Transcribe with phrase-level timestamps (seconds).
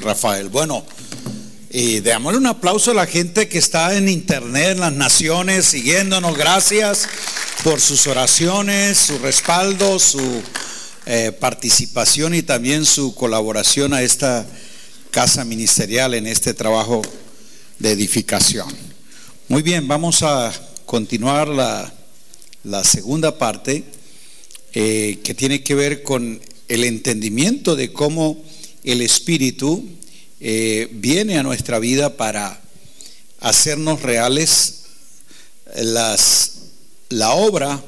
[0.00, 0.48] Rafael.
[0.48, 0.84] Bueno,
[1.70, 6.36] y démosle un aplauso a la gente que está en internet, en las naciones, siguiéndonos.
[6.36, 7.08] Gracias
[7.64, 10.42] por sus oraciones, su respaldo, su
[11.06, 14.46] eh, participación y también su colaboración a esta
[15.10, 17.02] casa ministerial en este trabajo
[17.78, 18.68] de edificación.
[19.48, 20.52] Muy bien, vamos a
[20.86, 21.92] continuar la,
[22.64, 23.84] la segunda parte
[24.74, 28.42] eh, que tiene que ver con el entendimiento de cómo
[28.84, 29.84] el Espíritu
[30.40, 32.60] eh, viene a nuestra vida para
[33.40, 34.82] hacernos reales
[35.76, 36.52] las,
[37.08, 37.82] la obra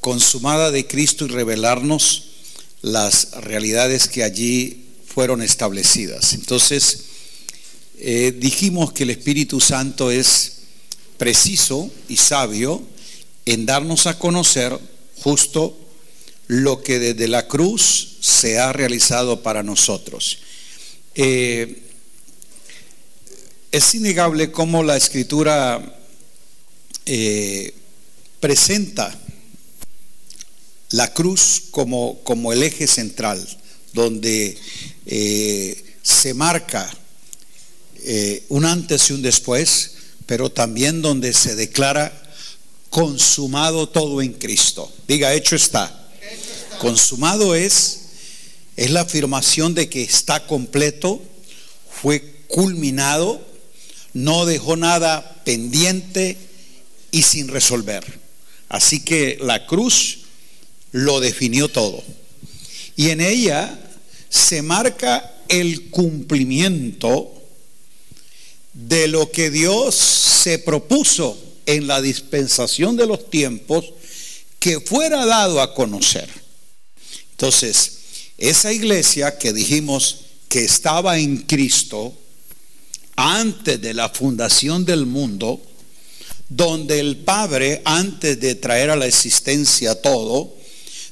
[0.00, 2.24] consumada de Cristo y revelarnos
[2.82, 6.32] las realidades que allí fueron establecidas.
[6.32, 7.04] Entonces,
[7.98, 10.54] eh, dijimos que el Espíritu Santo es
[11.18, 12.82] preciso y sabio
[13.46, 14.76] en darnos a conocer
[15.22, 15.78] justo
[16.52, 20.36] lo que desde la cruz se ha realizado para nosotros.
[21.14, 21.82] Eh,
[23.70, 25.98] es innegable cómo la escritura
[27.06, 27.72] eh,
[28.38, 29.18] presenta
[30.90, 33.42] la cruz como, como, el eje central,
[33.94, 34.54] donde
[35.06, 36.94] eh, se marca
[38.48, 39.92] un antes y un después,
[40.26, 42.12] pero también donde se declara
[42.90, 44.92] consumado todo en Cristo.
[45.08, 46.01] Diga, hecho está.
[46.82, 48.00] Consumado es
[48.76, 51.22] es la afirmación de que está completo,
[51.88, 53.40] fue culminado,
[54.14, 56.36] no dejó nada pendiente
[57.12, 58.04] y sin resolver.
[58.68, 60.22] Así que la cruz
[60.90, 62.02] lo definió todo.
[62.96, 63.78] Y en ella
[64.28, 67.32] se marca el cumplimiento
[68.72, 73.84] de lo que Dios se propuso en la dispensación de los tiempos
[74.58, 76.42] que fuera dado a conocer.
[77.42, 77.94] Entonces,
[78.38, 82.16] esa iglesia que dijimos que estaba en Cristo
[83.16, 85.60] antes de la fundación del mundo,
[86.48, 90.54] donde el Padre, antes de traer a la existencia todo,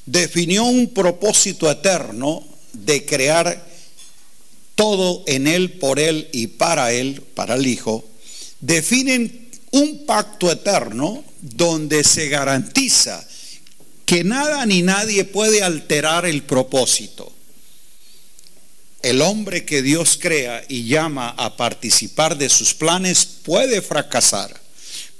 [0.05, 3.67] definió un propósito eterno de crear
[4.75, 8.05] todo en Él, por Él y para Él, para el Hijo,
[8.61, 13.27] definen un pacto eterno donde se garantiza
[14.11, 17.31] que nada ni nadie puede alterar el propósito.
[19.01, 24.53] El hombre que Dios crea y llama a participar de sus planes puede fracasar,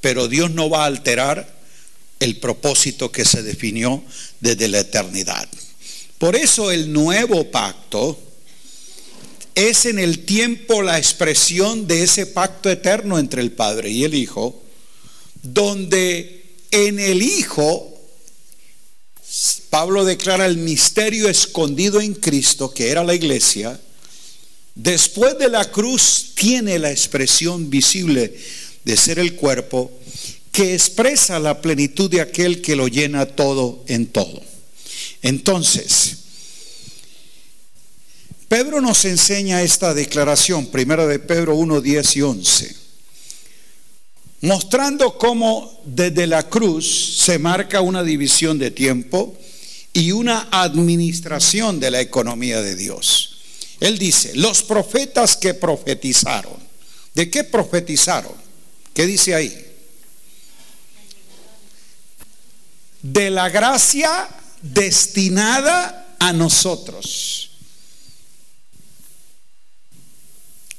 [0.02, 1.58] pero Dios no va a alterar
[2.20, 4.04] el propósito que se definió
[4.42, 5.48] desde la eternidad.
[6.18, 8.20] Por eso el nuevo pacto
[9.56, 14.16] es en el tiempo la expresión de ese pacto eterno entre el Padre y el
[14.16, 14.62] Hijo,
[15.44, 17.91] donde en el Hijo
[19.72, 23.80] Pablo declara el misterio escondido en Cristo, que era la iglesia,
[24.76, 28.38] después de la cruz tiene la expresión visible
[28.84, 29.90] de ser el cuerpo,
[30.52, 34.44] que expresa la plenitud de aquel que lo llena todo en todo.
[35.22, 36.18] Entonces,
[38.50, 42.76] Pedro nos enseña esta declaración, primera de Pedro 1, 10 y 11,
[44.42, 49.38] mostrando cómo desde la cruz se marca una división de tiempo
[49.94, 53.38] y una administración de la economía de Dios.
[53.80, 56.58] Él dice, los profetas que profetizaron,
[57.14, 58.34] ¿de qué profetizaron?
[58.94, 59.68] ¿Qué dice ahí?
[63.02, 64.30] De la gracia
[64.62, 67.52] destinada a nosotros.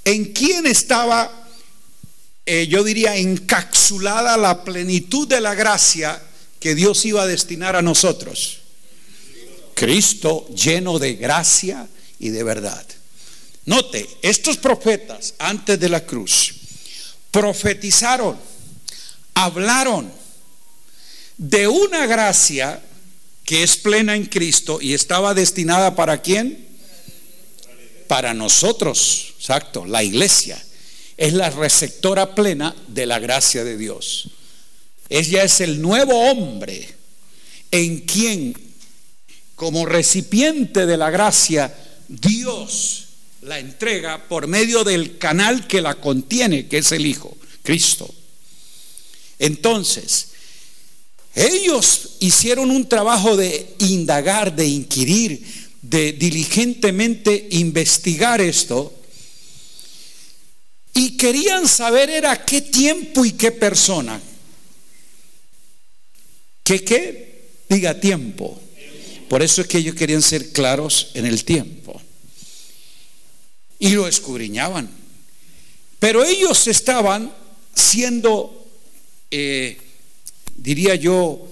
[0.04, 1.48] ¿En quién estaba,
[2.46, 6.20] eh, yo diría, encapsulada la plenitud de la gracia
[6.60, 8.61] que Dios iba a destinar a nosotros?
[9.82, 11.88] Cristo lleno de gracia
[12.20, 12.86] y de verdad.
[13.64, 16.54] Note, estos profetas antes de la cruz
[17.32, 18.38] profetizaron,
[19.34, 20.08] hablaron
[21.36, 22.80] de una gracia
[23.44, 26.64] que es plena en Cristo y estaba destinada para quién?
[28.06, 30.64] Para nosotros, exacto, la iglesia.
[31.16, 34.30] Es la receptora plena de la gracia de Dios.
[35.08, 36.88] Ella es el nuevo hombre
[37.72, 38.71] en quien
[39.62, 41.72] como recipiente de la gracia,
[42.08, 43.04] Dios
[43.42, 48.12] la entrega por medio del canal que la contiene, que es el Hijo, Cristo.
[49.38, 50.30] Entonces,
[51.36, 55.46] ellos hicieron un trabajo de indagar, de inquirir,
[55.80, 58.92] de diligentemente investigar esto.
[60.92, 64.20] Y querían saber era qué tiempo y qué persona.
[66.64, 67.44] ¿Qué qué?
[67.68, 68.60] Diga tiempo.
[69.32, 71.98] Por eso es que ellos querían ser claros en el tiempo.
[73.78, 74.90] y lo escudriñaban.
[75.98, 77.34] Pero ellos estaban
[77.74, 78.68] siendo,
[79.30, 79.78] eh,
[80.54, 81.50] diría yo,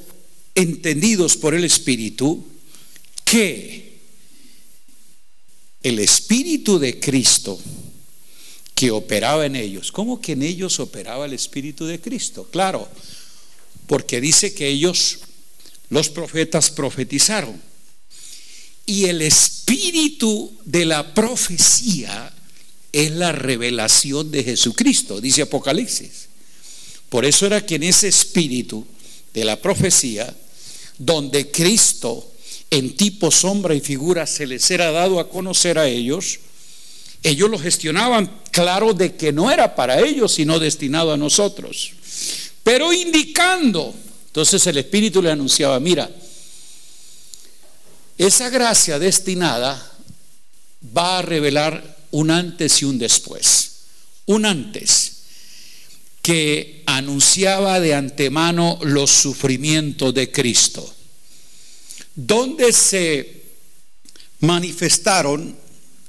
[0.55, 2.45] entendidos por el Espíritu
[3.25, 3.99] que
[5.83, 7.59] el Espíritu de Cristo
[8.75, 12.47] que operaba en ellos, ¿cómo que en ellos operaba el Espíritu de Cristo?
[12.53, 12.87] Claro,
[13.87, 15.21] porque dice que ellos,
[15.89, 17.70] los profetas, profetizaron.
[18.91, 22.33] Y el espíritu de la profecía
[22.93, 26.29] es la revelación de Jesucristo, dice Apocalipsis.
[27.09, 28.85] Por eso era que en ese espíritu
[29.33, 30.35] de la profecía,
[30.99, 32.33] donde Cristo
[32.71, 36.41] en tipo, sombra y figura se les era dado a conocer a ellos,
[37.23, 41.93] ellos lo gestionaban claro de que no era para ellos, sino destinado a nosotros
[42.63, 43.95] pero indicando.
[44.27, 46.09] Entonces el Espíritu le anunciaba, mira,
[48.27, 49.81] esa gracia destinada
[50.95, 53.71] va a revelar un antes y un después.
[54.27, 55.23] Un antes
[56.21, 60.95] que anunciaba de antemano los sufrimientos de Cristo,
[62.15, 63.43] donde se
[64.41, 65.57] manifestaron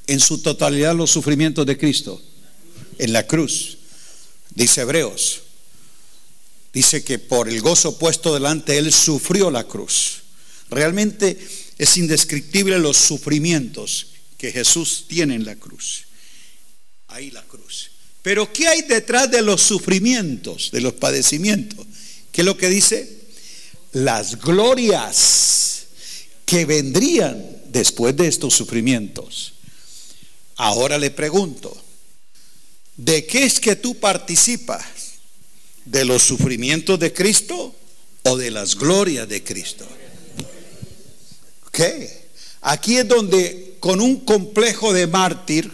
[0.06, 2.22] en su totalidad los sufrimientos de Cristo,
[2.98, 3.78] en la cruz,
[4.54, 5.44] dice Hebreos.
[6.74, 10.24] Dice que por el gozo puesto delante él sufrió la cruz.
[10.70, 11.38] Realmente
[11.82, 16.04] es indescriptible los sufrimientos que Jesús tiene en la cruz.
[17.08, 17.90] Ahí la cruz.
[18.22, 21.88] Pero ¿qué hay detrás de los sufrimientos, de los padecimientos?
[22.32, 23.22] ¿Qué es lo que dice?
[23.94, 25.88] Las glorias
[26.46, 29.54] que vendrían después de estos sufrimientos.
[30.58, 31.76] Ahora le pregunto,
[32.96, 34.86] ¿de qué es que tú participas?
[35.86, 37.76] ¿De los sufrimientos de Cristo
[38.22, 39.88] o de las glorias de Cristo?
[41.72, 41.80] Ok.
[42.64, 45.72] Aquí es donde con un complejo de mártir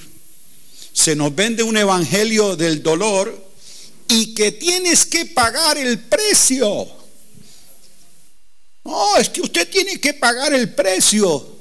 [0.93, 3.45] se nos vende un evangelio del dolor
[4.07, 6.87] y que tienes que pagar el precio.
[8.85, 11.57] No, es que usted tiene que pagar el precio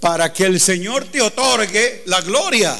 [0.00, 2.78] para que el Señor te otorgue la gloria.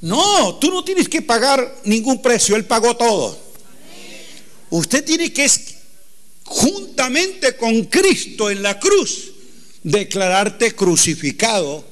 [0.00, 3.38] No, tú no tienes que pagar ningún precio, Él pagó todo.
[4.70, 5.50] Usted tiene que,
[6.46, 9.32] juntamente con Cristo en la cruz,
[9.82, 11.84] declararte crucificado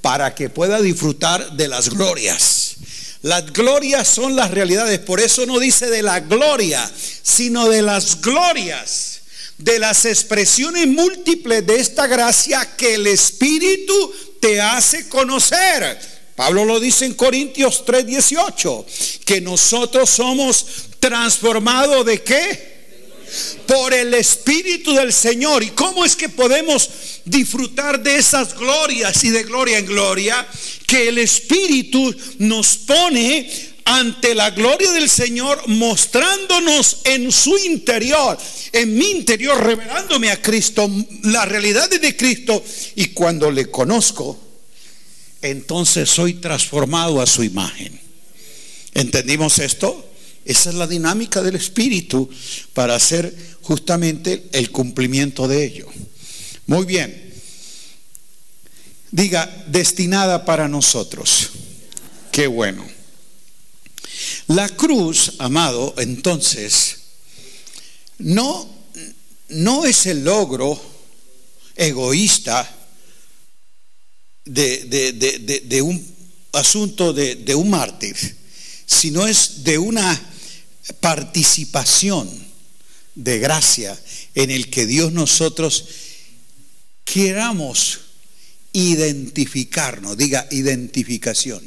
[0.00, 2.76] para que pueda disfrutar de las glorias.
[3.22, 6.90] Las glorias son las realidades, por eso no dice de la gloria,
[7.22, 9.22] sino de las glorias,
[9.56, 15.98] de las expresiones múltiples de esta gracia que el Espíritu te hace conocer.
[16.36, 18.84] Pablo lo dice en Corintios 3:18,
[19.24, 20.66] que nosotros somos
[20.98, 22.73] transformados de qué?
[23.66, 25.62] Por el Espíritu del Señor.
[25.62, 26.90] ¿Y cómo es que podemos
[27.24, 30.46] disfrutar de esas glorias y de gloria en gloria?
[30.86, 38.38] Que el Espíritu nos pone ante la gloria del Señor, mostrándonos en su interior,
[38.72, 40.90] en mi interior, revelándome a Cristo,
[41.22, 42.64] la realidad de Cristo.
[42.96, 44.38] Y cuando le conozco,
[45.42, 48.00] entonces soy transformado a su imagen.
[48.94, 50.13] ¿Entendimos esto?
[50.44, 52.28] Esa es la dinámica del Espíritu
[52.72, 55.88] para hacer justamente el cumplimiento de ello.
[56.66, 57.32] Muy bien.
[59.10, 61.50] Diga, destinada para nosotros.
[62.32, 62.84] Qué bueno.
[64.48, 66.96] La cruz, amado, entonces,
[68.18, 68.68] no,
[69.48, 70.80] no es el logro
[71.76, 72.68] egoísta
[74.44, 76.14] de, un
[76.52, 78.16] asunto de, un mártir,
[78.86, 80.33] sino es de una
[81.00, 82.28] participación
[83.14, 83.98] de gracia
[84.34, 85.86] en el que Dios nosotros
[87.04, 88.00] queramos
[88.72, 91.62] identificarnos, diga identificación.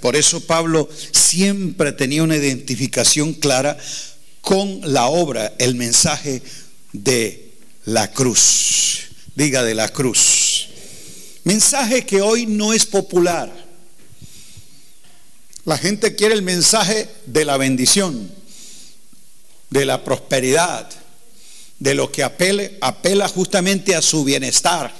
[0.00, 3.76] Por eso Pablo siempre tenía una identificación clara
[4.40, 6.42] con la obra, el mensaje
[6.92, 7.50] de
[7.86, 9.00] la cruz.
[9.34, 10.68] Diga de la cruz.
[11.44, 13.65] Mensaje que hoy no es popular.
[15.66, 18.30] La gente quiere el mensaje de la bendición,
[19.68, 20.88] de la prosperidad,
[21.80, 24.94] de lo que apela justamente a su bienestar.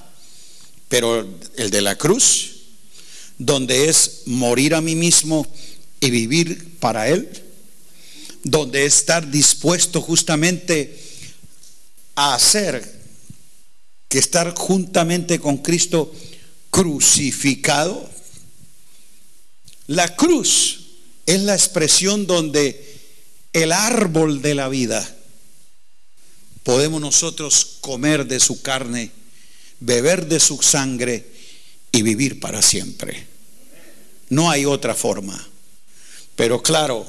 [0.88, 1.24] Pero
[1.56, 2.56] el de la cruz,
[3.38, 5.46] donde es morir a mí mismo
[6.00, 7.30] y vivir para Él,
[8.42, 11.00] donde es estar dispuesto justamente
[12.16, 12.92] a hacer
[14.08, 16.12] que estar juntamente con Cristo
[16.70, 18.15] crucificado.
[19.86, 20.80] La cruz
[21.26, 23.00] es la expresión donde
[23.52, 25.16] el árbol de la vida
[26.62, 29.12] podemos nosotros comer de su carne,
[29.78, 31.26] beber de su sangre
[31.92, 33.26] y vivir para siempre.
[34.28, 35.48] No hay otra forma.
[36.34, 37.06] Pero claro,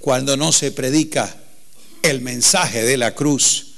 [0.00, 1.34] cuando no se predica
[2.02, 3.68] el mensaje de la cruz,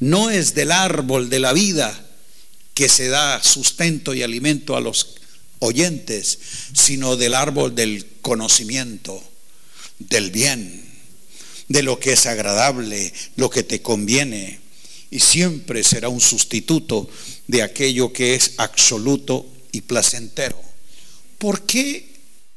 [0.00, 2.08] no es del árbol de la vida
[2.74, 5.19] que se da sustento y alimento a los
[5.60, 6.38] oyentes,
[6.74, 9.22] sino del árbol del conocimiento,
[9.98, 10.84] del bien,
[11.68, 14.58] de lo que es agradable, lo que te conviene.
[15.10, 17.08] Y siempre será un sustituto
[17.46, 20.60] de aquello que es absoluto y placentero.
[21.38, 22.06] ¿Por qué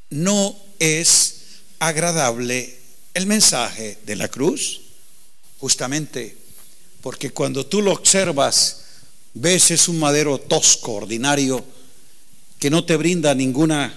[0.10, 1.36] no es
[1.80, 2.76] agradable
[3.14, 4.82] el mensaje de la cruz?
[5.60, 6.44] Justamente
[7.04, 8.78] porque cuando tú lo observas,
[9.34, 11.64] ves es un madero tosco, ordinario,
[12.63, 13.93] que no te brinda ninguna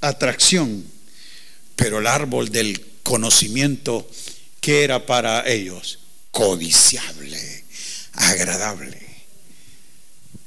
[0.00, 0.84] atracción,
[1.76, 4.10] pero el árbol del conocimiento
[4.60, 6.00] que era para ellos
[6.32, 7.64] codiciable,
[8.14, 8.98] agradable.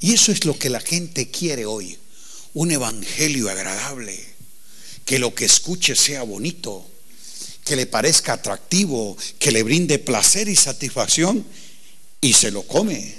[0.02, 1.98] Y eso es lo que la gente quiere hoy,
[2.54, 4.22] un evangelio agradable,
[5.06, 6.86] que lo que escuche sea bonito,
[7.64, 11.46] que le parezca atractivo, que le brinde placer y satisfacción
[12.20, 13.16] y se lo come.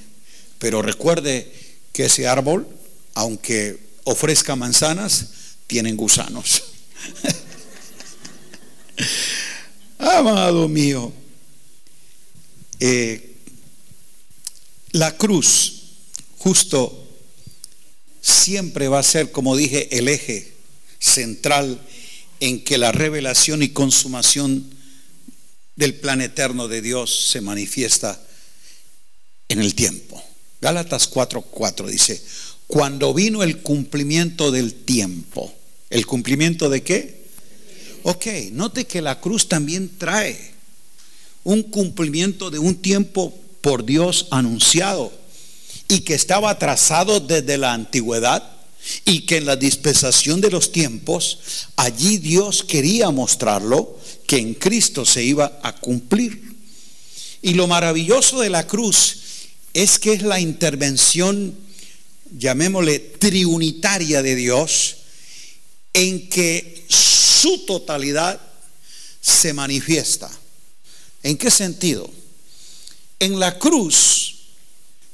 [0.59, 1.51] Pero recuerde
[1.95, 2.69] que ese árbol,
[3.15, 5.27] aunque ofrezca manzanas,
[5.67, 6.63] tienen gusanos.
[9.99, 11.13] Amado mío,
[12.81, 13.37] eh,
[14.93, 15.83] la cruz
[16.39, 17.09] justo
[18.21, 20.53] siempre va a ser, como dije, el eje
[20.99, 21.81] central
[22.41, 24.75] en que la revelación y consumación
[25.77, 28.21] del plan eterno de Dios se manifiesta
[29.49, 30.23] en el tiempo.
[30.61, 32.23] Gálatas 4:4 dice,
[32.71, 35.53] cuando vino el cumplimiento del tiempo,
[35.91, 37.21] ¿el cumplimiento de qué?
[38.05, 40.53] Ok, note que la cruz también trae
[41.45, 45.13] un cumplimiento de un tiempo por Dios anunciado
[45.89, 48.49] y que estaba trazado desde la antigüedad
[49.05, 51.41] y que en la dispensación de los tiempos,
[51.77, 56.55] allí Dios quería mostrarlo, que en Cristo se iba a cumplir.
[57.43, 59.17] Y lo maravilloso de la cruz
[59.75, 61.55] es que es la intervención,
[62.33, 64.97] llamémosle, triunitaria de Dios,
[65.93, 68.41] en que su totalidad
[69.21, 70.31] se manifiesta.
[71.23, 72.11] ¿En qué sentido?
[73.19, 74.37] En la cruz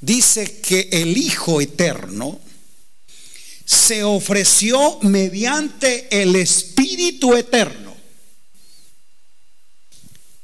[0.01, 2.41] dice que el Hijo Eterno,
[3.67, 7.97] se ofreció mediante el Espíritu Eterno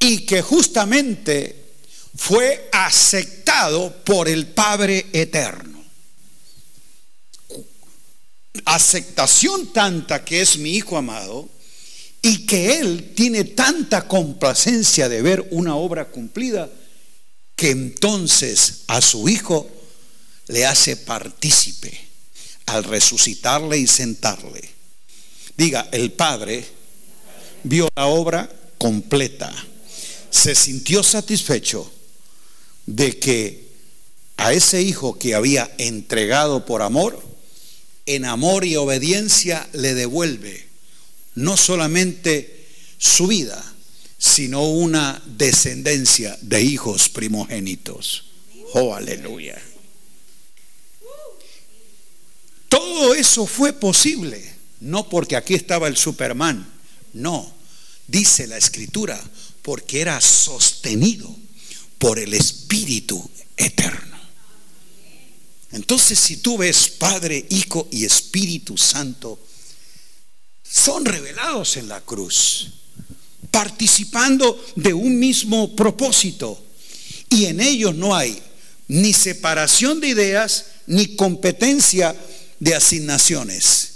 [0.00, 1.54] y que justamente
[2.16, 5.71] fue aceptado por el Padre Eterno.
[8.72, 11.46] Aceptación tanta que es mi Hijo amado
[12.22, 16.70] y que Él tiene tanta complacencia de ver una obra cumplida
[17.54, 19.70] que entonces a su Hijo
[20.48, 21.92] le hace partícipe
[22.64, 24.62] al resucitarle y sentarle.
[25.54, 26.64] Diga, el Padre
[27.64, 29.54] vio la obra completa,
[30.30, 31.92] se sintió satisfecho
[32.86, 33.68] de que
[34.38, 37.31] a ese hijo que había entregado por amor,
[38.06, 40.68] en amor y obediencia le devuelve
[41.34, 42.66] no solamente
[42.98, 43.62] su vida,
[44.18, 48.26] sino una descendencia de hijos primogénitos.
[48.74, 49.60] Oh, aleluya.
[52.68, 54.42] Todo eso fue posible,
[54.80, 56.66] no porque aquí estaba el Superman,
[57.12, 57.52] no,
[58.06, 59.22] dice la escritura,
[59.62, 61.34] porque era sostenido
[61.98, 64.11] por el Espíritu eterno.
[65.72, 69.38] Entonces, si tú ves Padre, Hijo y Espíritu Santo,
[70.62, 72.68] son revelados en la cruz,
[73.50, 76.62] participando de un mismo propósito.
[77.28, 78.42] Y en ellos no hay
[78.88, 82.14] ni separación de ideas, ni competencia
[82.60, 83.88] de asignaciones.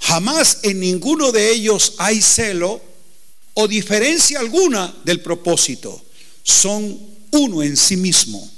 [0.00, 2.82] Jamás en ninguno de ellos hay celo
[3.54, 6.04] o diferencia alguna del propósito.
[6.42, 6.98] Son
[7.30, 8.50] uno en sí mismo,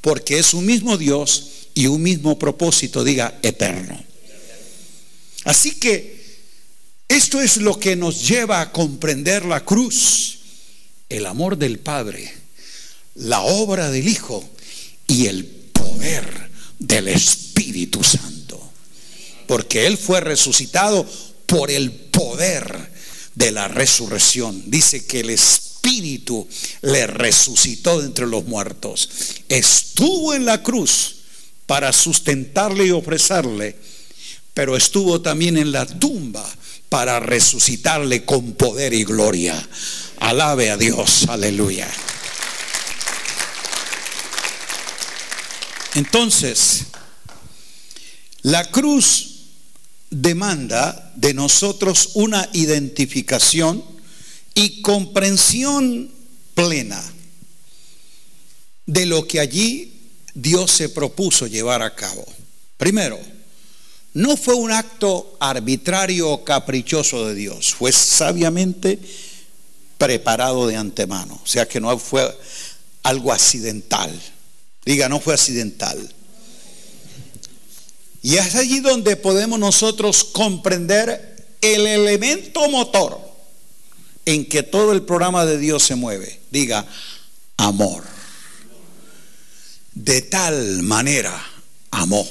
[0.00, 4.02] porque es un mismo Dios y un mismo propósito, diga, eterno.
[5.44, 6.18] Así que
[7.06, 10.38] esto es lo que nos lleva a comprender la cruz,
[11.08, 12.32] el amor del Padre,
[13.14, 14.48] la obra del Hijo
[15.06, 18.38] y el poder del Espíritu Santo
[19.48, 21.04] porque Él fue resucitado
[21.46, 22.92] por el poder
[23.34, 24.62] de la resurrección.
[24.66, 26.46] Dice que el Espíritu
[26.82, 29.08] le resucitó de entre los muertos.
[29.48, 31.17] Estuvo en la cruz
[31.68, 33.76] para sustentarle y ofrecerle,
[34.54, 36.42] pero estuvo también en la tumba
[36.88, 39.68] para resucitarle con poder y gloria.
[40.16, 41.86] Alabe a Dios, aleluya.
[45.94, 46.86] Entonces,
[48.40, 49.42] la cruz
[50.08, 53.84] demanda de nosotros una identificación
[54.54, 56.10] y comprensión
[56.54, 57.04] plena
[58.86, 59.97] de lo que allí
[60.40, 62.24] Dios se propuso llevar a cabo.
[62.76, 63.18] Primero,
[64.14, 69.00] no fue un acto arbitrario o caprichoso de Dios, fue sabiamente
[69.98, 72.36] preparado de antemano, o sea que no fue
[73.02, 74.10] algo accidental.
[74.84, 76.14] Diga, no fue accidental.
[78.22, 83.20] Y es allí donde podemos nosotros comprender el elemento motor
[84.24, 86.40] en que todo el programa de Dios se mueve.
[86.50, 86.86] Diga,
[87.56, 88.17] amor.
[89.98, 91.44] De tal manera
[91.90, 92.24] amó.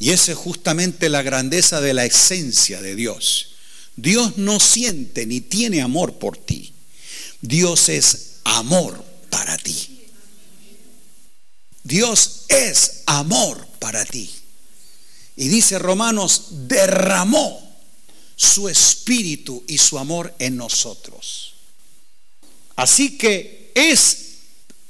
[0.00, 3.54] Y esa es justamente la grandeza de la esencia de Dios.
[3.94, 6.72] Dios no siente ni tiene amor por ti.
[7.40, 10.08] Dios es amor para ti.
[11.84, 14.28] Dios es amor para ti.
[15.36, 17.72] Y dice Romanos, derramó
[18.34, 21.54] su espíritu y su amor en nosotros.
[22.74, 24.18] Así que es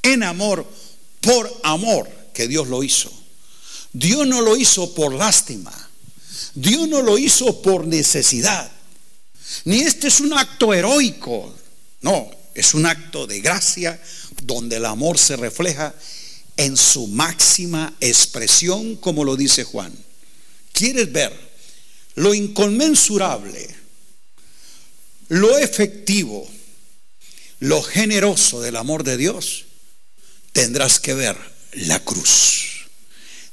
[0.02, 0.66] en amor,
[1.22, 3.10] por amor, que Dios lo hizo.
[3.92, 5.72] Dios no lo hizo por lástima.
[6.54, 8.70] Dios no lo hizo por necesidad.
[9.64, 11.54] Ni este es un acto heroico.
[12.00, 14.00] No, es un acto de gracia
[14.42, 15.94] donde el amor se refleja
[16.56, 19.92] en su máxima expresión, como lo dice Juan.
[20.72, 21.32] ¿Quieres ver
[22.14, 23.74] lo inconmensurable,
[25.28, 26.46] lo efectivo,
[27.60, 29.66] lo generoso del amor de Dios?
[30.52, 31.37] Tendrás que ver
[31.73, 32.87] la cruz.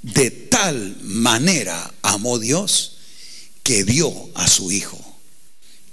[0.01, 2.97] De tal manera amó Dios
[3.63, 4.99] que dio a su Hijo.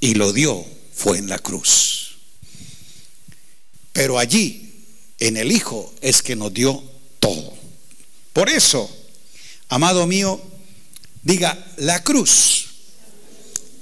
[0.00, 2.16] Y lo dio fue en la cruz.
[3.92, 4.84] Pero allí,
[5.18, 6.82] en el Hijo, es que nos dio
[7.20, 7.56] todo.
[8.32, 8.90] Por eso,
[9.68, 10.40] amado mío,
[11.26, 12.66] Diga, la cruz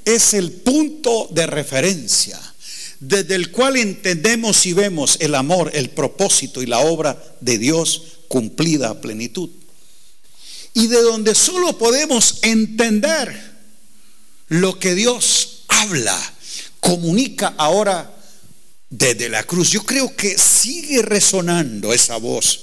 [0.02, 2.40] es el punto de referencia
[3.00, 8.02] desde el cual entendemos y vemos el amor, el propósito y la obra de Dios
[8.28, 9.50] cumplida a plenitud.
[10.72, 13.54] Y de donde solo podemos entender
[14.48, 16.18] lo que Dios habla,
[16.80, 18.14] comunica ahora
[18.90, 19.70] desde la cruz.
[19.70, 22.60] Yo creo que sigue resonando esa voz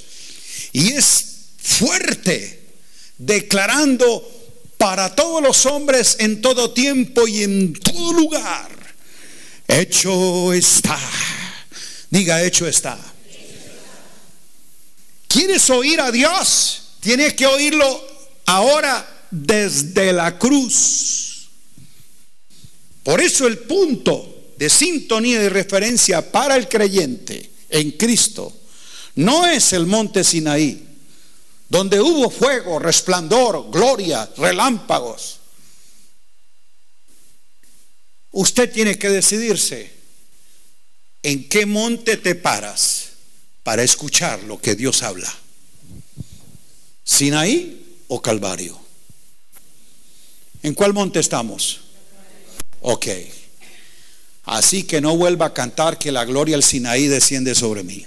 [0.74, 1.26] y es
[1.58, 2.60] fuerte,
[3.18, 4.30] declarando
[4.78, 8.81] para todos los hombres en todo tiempo y en todo lugar.
[9.72, 11.00] Hecho está.
[12.10, 13.00] Diga, hecho está.
[15.30, 16.98] ¿Quieres oír a Dios?
[17.00, 17.86] Tienes que oírlo
[18.48, 21.48] ahora desde la cruz.
[23.02, 28.52] Por eso el punto de sintonía y referencia para el creyente en Cristo
[29.16, 30.86] no es el monte Sinaí,
[31.70, 35.41] donde hubo fuego, resplandor, gloria, relámpagos.
[38.32, 39.92] Usted tiene que decidirse
[41.24, 43.10] en qué monte te paras
[43.64, 45.32] para escuchar lo que Dios habla.
[47.04, 48.80] Sinaí o Calvario.
[50.64, 51.82] ¿En cuál monte estamos?
[52.82, 53.08] Ok.
[54.46, 58.06] Así que no vuelva a cantar que la gloria del Sinaí desciende sobre mí.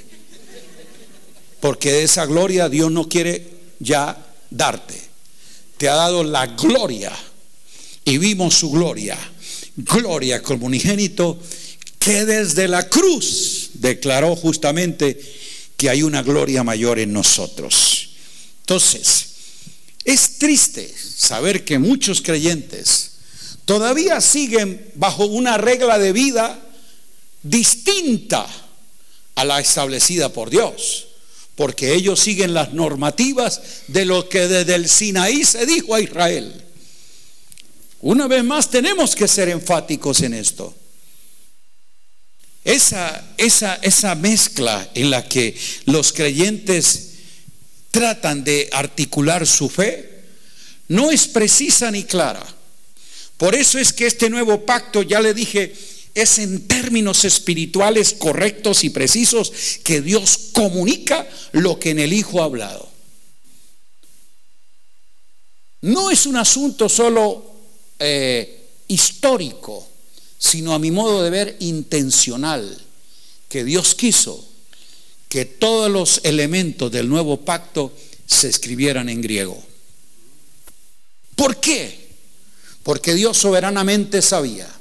[1.60, 3.46] Porque esa gloria Dios no quiere
[3.78, 5.00] ya darte.
[5.76, 7.12] Te ha dado la gloria
[8.04, 9.18] y vimos su gloria.
[9.76, 11.40] Gloria como unigénito
[11.98, 15.20] que desde la cruz declaró justamente
[15.76, 18.10] que hay una gloria mayor en nosotros.
[18.60, 19.26] Entonces,
[20.04, 23.12] es triste saber que muchos creyentes
[23.64, 26.60] todavía siguen bajo una regla de vida
[27.42, 28.46] distinta
[29.34, 31.06] a la establecida por Dios
[31.56, 36.63] porque ellos siguen las normativas de lo que desde el Sinaí se dijo a Israel.
[38.04, 40.74] Una vez más tenemos que ser enfáticos en esto.
[42.62, 47.12] Esa, esa, esa mezcla en la que los creyentes
[47.90, 50.22] tratan de articular su fe
[50.88, 52.46] no es precisa ni clara.
[53.38, 55.74] Por eso es que este nuevo pacto, ya le dije,
[56.14, 59.50] es en términos espirituales correctos y precisos
[59.82, 62.86] que Dios comunica lo que en el Hijo ha hablado.
[65.80, 67.53] No es un asunto solo
[67.98, 69.86] eh, histórico,
[70.38, 72.80] sino a mi modo de ver intencional,
[73.48, 74.54] que Dios quiso
[75.28, 77.92] que todos los elementos del nuevo pacto
[78.24, 79.60] se escribieran en griego.
[81.34, 82.08] ¿Por qué?
[82.84, 84.72] Porque Dios soberanamente sabía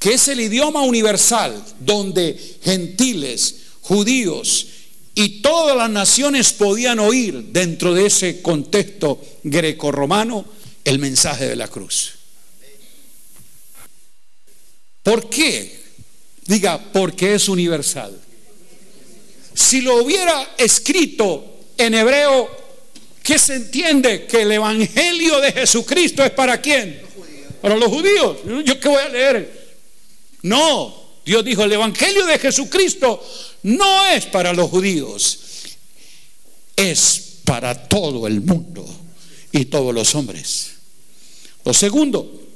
[0.00, 4.66] que es el idioma universal donde gentiles, judíos
[5.14, 10.44] y todas las naciones podían oír dentro de ese contexto greco-romano
[10.84, 12.14] el mensaje de la cruz.
[15.02, 15.80] ¿Por qué?
[16.46, 18.18] Diga, porque es universal.
[19.54, 22.50] Si lo hubiera escrito en hebreo,
[23.22, 24.26] ¿qué se entiende?
[24.26, 27.02] Que el Evangelio de Jesucristo es para quién?
[27.60, 28.38] Para los judíos.
[28.64, 29.60] ¿Yo qué voy a leer?
[30.42, 33.22] No, Dios dijo, el Evangelio de Jesucristo
[33.62, 35.40] no es para los judíos,
[36.76, 38.99] es para todo el mundo
[39.52, 40.70] y todos los hombres.
[41.64, 42.48] Lo segundo,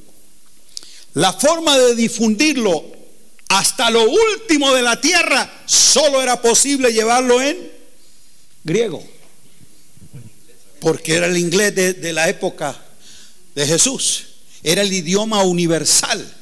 [1.15, 2.85] la forma de difundirlo
[3.49, 7.57] hasta lo último de la tierra solo era posible llevarlo en
[8.65, 9.03] griego,
[10.81, 12.77] porque era el inglés de, la época
[13.55, 14.25] de Jesús,
[14.63, 16.35] era el idioma universal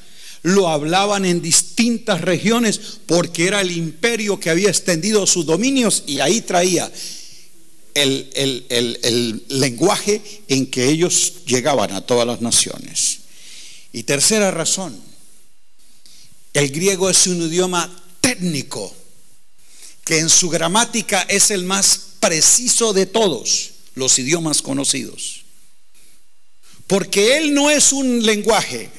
[0.43, 6.19] lo hablaban en distintas regiones porque era el imperio que había extendido sus dominios y
[6.19, 6.91] ahí traía
[7.93, 13.19] el, lenguaje en que ellos llegaban a todas las naciones.
[13.91, 14.99] Y tercera razón,
[16.53, 17.89] el griego es un idioma
[18.21, 18.93] técnico
[20.03, 25.43] que en su gramática es el más preciso de todos los idiomas conocidos.
[26.87, 28.89] Porque él no es un lenguaje,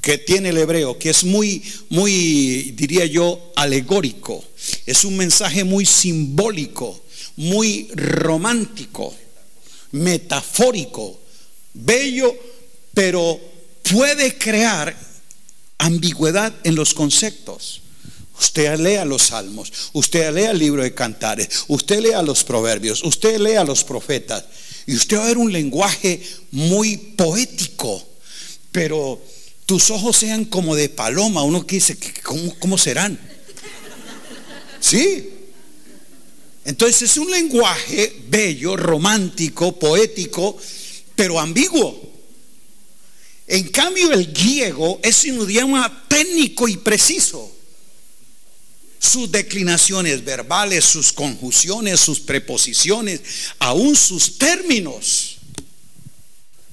[0.00, 4.44] que tiene el hebreo, que es muy, muy, diría yo, alegórico.
[4.86, 7.04] Es un mensaje muy simbólico,
[7.38, 9.14] muy romántico,
[9.92, 11.20] metafórico,
[11.72, 12.34] bello,
[12.92, 13.40] pero
[13.92, 14.96] puede crear
[15.78, 17.82] ambigüedad en los conceptos.
[18.40, 23.38] Usted lea los salmos, usted lea el libro de cantares, usted lea los proverbios, usted
[23.38, 24.44] lea los profetas,
[24.86, 26.20] y usted va a ver un lenguaje
[26.50, 28.04] muy poético,
[28.72, 29.22] pero
[29.64, 31.44] tus ojos sean como de paloma.
[31.44, 33.16] Uno que dice, ¿cómo, cómo serán?
[34.80, 35.37] Sí.
[36.64, 40.56] Entonces es un lenguaje bello, romántico, poético,
[41.14, 42.08] pero ambiguo.
[43.46, 47.50] En cambio, el griego es un idioma técnico y preciso.
[48.98, 53.20] Sus declinaciones verbales, sus conjunciones, sus preposiciones,
[53.58, 55.38] aún sus términos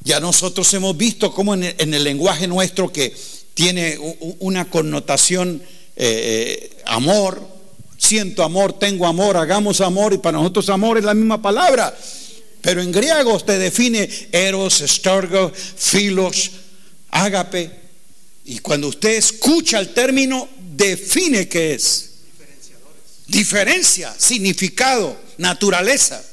[0.06, 3.12] ya nosotros hemos visto cómo en el, lenguaje nuestro que
[3.56, 3.98] tiene
[4.38, 5.64] una connotación
[5.96, 7.42] eh, eh, amor,
[7.98, 11.96] siento amor, tengo amor, hagamos amor y para nosotros amor es la misma palabra.
[12.62, 16.52] Pero en griego usted define eros, estorgo, filos,
[17.12, 17.72] ágape.
[18.46, 22.12] Y cuando usted escucha el término, define qué es.
[23.28, 26.24] Diferencia, significado, naturaleza.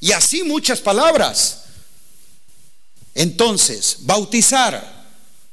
[0.00, 1.62] Y así muchas palabras.
[3.14, 5.04] Entonces, bautizar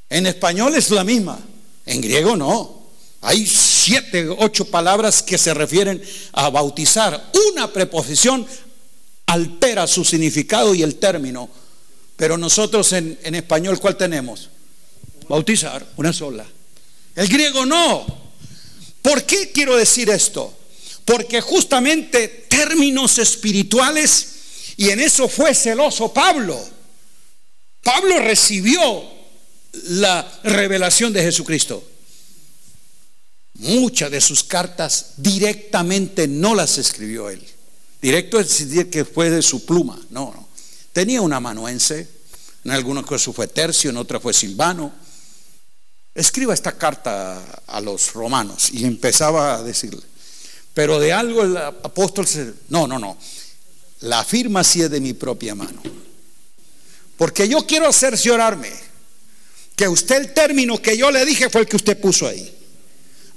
[0.10, 1.40] en español es la misma,
[1.86, 2.79] en griego no.
[3.22, 6.02] Hay siete, ocho palabras que se refieren
[6.34, 7.32] a bautizar.
[7.52, 8.46] Una preposición
[9.26, 11.50] altera su significado y el término.
[12.16, 14.50] Pero nosotros en, en español, ¿cuál tenemos?
[15.28, 16.46] Bautizar, una sola.
[17.16, 18.06] El griego no.
[19.02, 20.54] ¿Por qué quiero decir esto?
[21.06, 24.28] Porque justamente términos espirituales,
[24.78, 26.60] y en eso fue celoso Pablo
[27.84, 29.04] Pablo recibió
[29.72, 31.84] la revelación de Jesucristo.
[33.60, 37.46] Muchas de sus cartas directamente no las escribió él.
[38.02, 40.00] Directo es decir que fue de su pluma.
[40.10, 40.48] No, no.
[40.94, 42.08] Tenía un amanuense.
[42.64, 44.94] En algunos casos fue Tercio, en otras fue Silvano.
[46.16, 48.70] Escriba esta carta a los romanos.
[48.72, 50.02] Y empezaba a decirle.
[50.74, 52.54] Pero de algo el apóstol se...
[52.70, 53.18] No, no, no.
[54.02, 55.82] La firma sí es de mi propia mano.
[57.18, 58.72] Porque yo quiero cerciorarme
[59.76, 62.56] que usted el término que yo le dije fue el que usted puso ahí.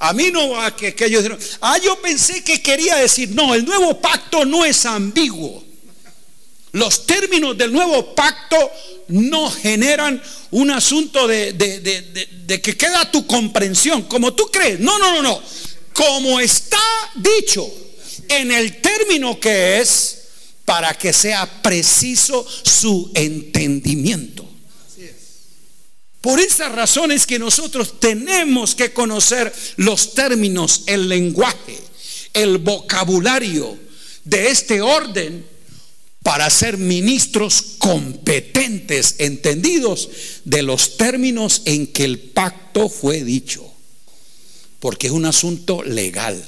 [0.02, 3.54] A mí no va que, que ellos dijeron, ah, yo pensé que quería decir, no,
[3.54, 5.62] el nuevo pacto no es ambiguo.
[6.72, 8.56] Los términos del nuevo pacto
[9.06, 14.80] no generan un asunto de, de, que queda tu comprensión, como tú crees.
[14.80, 15.40] No, no, no, no.
[15.92, 16.82] Como está
[17.14, 17.64] dicho
[18.28, 20.18] en el término que es,
[20.64, 24.51] para que sea preciso su entendimiento.
[26.22, 31.76] Por esas razones que nosotros tenemos que conocer los términos, el lenguaje,
[32.32, 33.76] el vocabulario
[34.24, 35.44] de este orden
[36.22, 40.08] para ser ministros competentes, entendidos
[40.44, 43.68] de los términos en que el pacto fue dicho.
[44.78, 46.40] Porque es un asunto legal.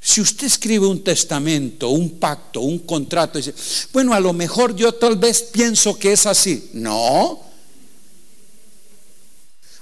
[0.00, 3.54] Si usted escribe un testamento, un pacto, un contrato, dice,
[3.92, 6.70] bueno, a lo mejor yo tal vez pienso que es así.
[6.74, 7.45] No.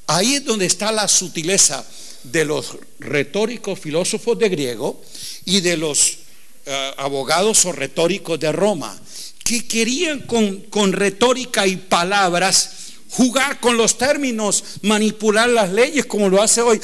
[0.07, 1.85] Ahí es donde está la sutileza
[2.25, 5.01] de los retóricos filósofos de griego
[5.45, 6.19] y de los
[6.67, 8.99] eh, abogados o retóricos de Roma,
[9.45, 12.71] que querían con, retórica y palabras
[13.11, 16.81] jugar con los términos, manipular las leyes como lo hace hoy.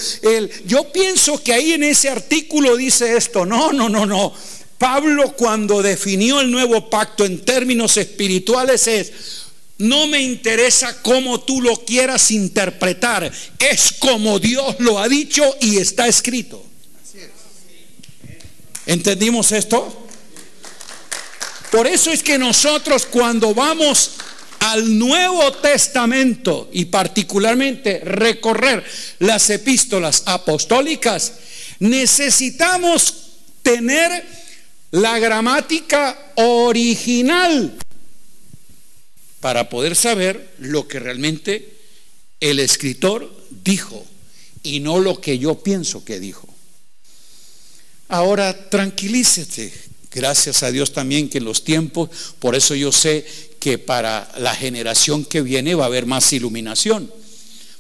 [0.66, 4.32] Yo pienso que ahí en ese artículo dice esto, no, no, no, no.
[4.78, 9.12] Pablo cuando definió el nuevo pacto en términos espirituales es,
[9.80, 15.78] no me interesa cómo tú lo quieras interpretar, es como Dios lo ha dicho y
[15.78, 16.64] está escrito.
[18.86, 20.06] ¿Entendimos esto?
[21.70, 24.12] Por eso es que nosotros cuando vamos
[24.60, 28.84] al Nuevo Testamento y particularmente recorrer
[29.20, 31.32] las epístolas apostólicas,
[31.78, 33.14] necesitamos
[33.62, 34.26] tener
[34.90, 37.78] la gramática original
[39.40, 41.76] para poder saber lo que realmente
[42.40, 43.30] el escritor
[43.64, 44.04] dijo
[44.62, 46.46] y no lo que yo pienso que dijo.
[48.08, 49.72] Ahora tranquilícete,
[50.10, 53.24] gracias a Dios también que en los tiempos, por eso yo sé
[53.58, 57.10] que para la generación que viene va a haber más iluminación,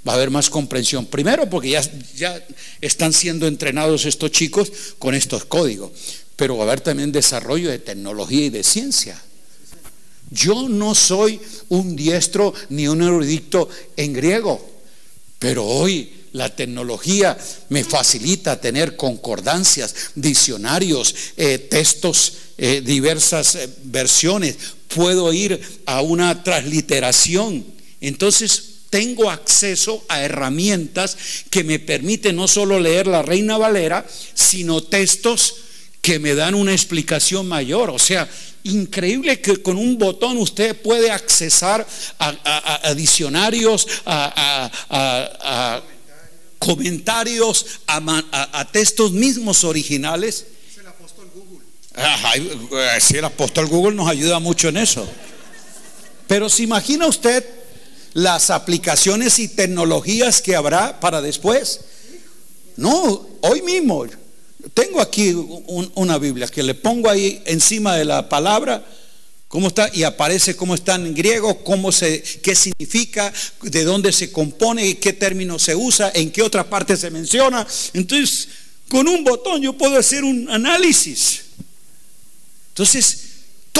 [0.06, 1.06] va a haber más comprensión.
[1.06, 1.82] Primero porque ya,
[2.16, 2.46] ya
[2.80, 5.90] están siendo entrenados estos chicos con estos códigos,
[6.36, 9.20] pero va a haber también desarrollo de tecnología y de ciencia.
[10.30, 14.64] Yo no soy un diestro ni un erudito en griego,
[15.38, 17.36] pero hoy la tecnología
[17.68, 24.56] me facilita tener concordancias, diccionarios, eh, textos, eh, diversas eh, versiones.
[24.94, 27.64] Puedo ir a una transliteración.
[28.00, 31.16] Entonces tengo acceso a herramientas
[31.48, 35.54] que me permiten no solo leer la Reina Valera, sino textos
[36.00, 37.90] que me dan una explicación mayor.
[37.90, 38.28] O sea,
[38.64, 41.86] increíble que con un botón usted puede accesar
[42.18, 45.82] a, diccionarios, a,
[46.58, 50.46] comentarios, a, textos mismos originales.
[50.68, 51.64] Es el apóstol Google.
[51.96, 55.08] Eh, sí, el apóstol Google nos ayuda mucho en eso.
[56.26, 57.44] Pero se imagina usted
[58.12, 61.80] las aplicaciones y tecnologías que habrá para después.
[62.76, 64.06] No, hoy mismo
[64.74, 65.32] tengo aquí
[65.94, 68.84] una Biblia que le pongo ahí encima de la palabra,
[69.48, 74.30] cómo está, y aparece cómo está en griego, cómo se, qué significa, de dónde se
[74.30, 77.66] compone, qué término se usa, en qué otra parte se menciona.
[77.92, 78.48] Entonces,
[78.88, 81.42] con un botón yo puedo hacer un análisis.
[82.68, 83.19] Entonces,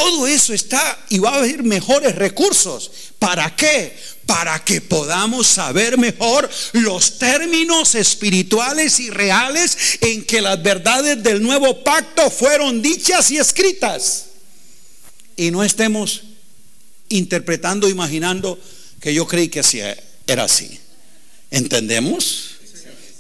[0.00, 2.90] todo eso está y va a haber mejores recursos.
[3.18, 3.94] ¿Para qué?
[4.24, 11.42] Para que podamos saber mejor los términos espirituales y reales en que las verdades del
[11.42, 14.26] nuevo pacto fueron dichas y escritas.
[15.36, 16.22] Y no estemos
[17.10, 18.58] interpretando, imaginando
[19.00, 19.80] que yo creí que así
[20.26, 20.80] era así.
[21.50, 22.52] ¿Entendemos?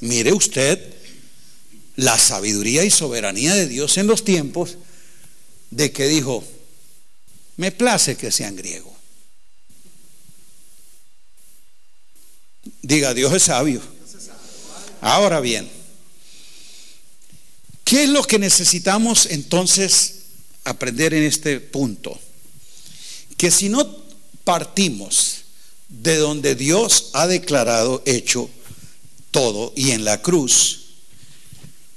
[0.00, 0.94] Mire usted
[1.96, 4.78] la sabiduría y soberanía de Dios en los tiempos
[5.70, 6.42] de que dijo,
[7.60, 8.94] me place que sean griegos.
[12.80, 13.82] Diga, Dios es sabio.
[15.02, 15.68] Ahora bien,
[17.84, 20.20] ¿qué es lo que necesitamos entonces
[20.64, 22.18] aprender en este punto?
[23.36, 23.86] Que si no
[24.42, 25.42] partimos
[25.90, 28.48] de donde Dios ha declarado hecho
[29.32, 30.94] todo y en la cruz,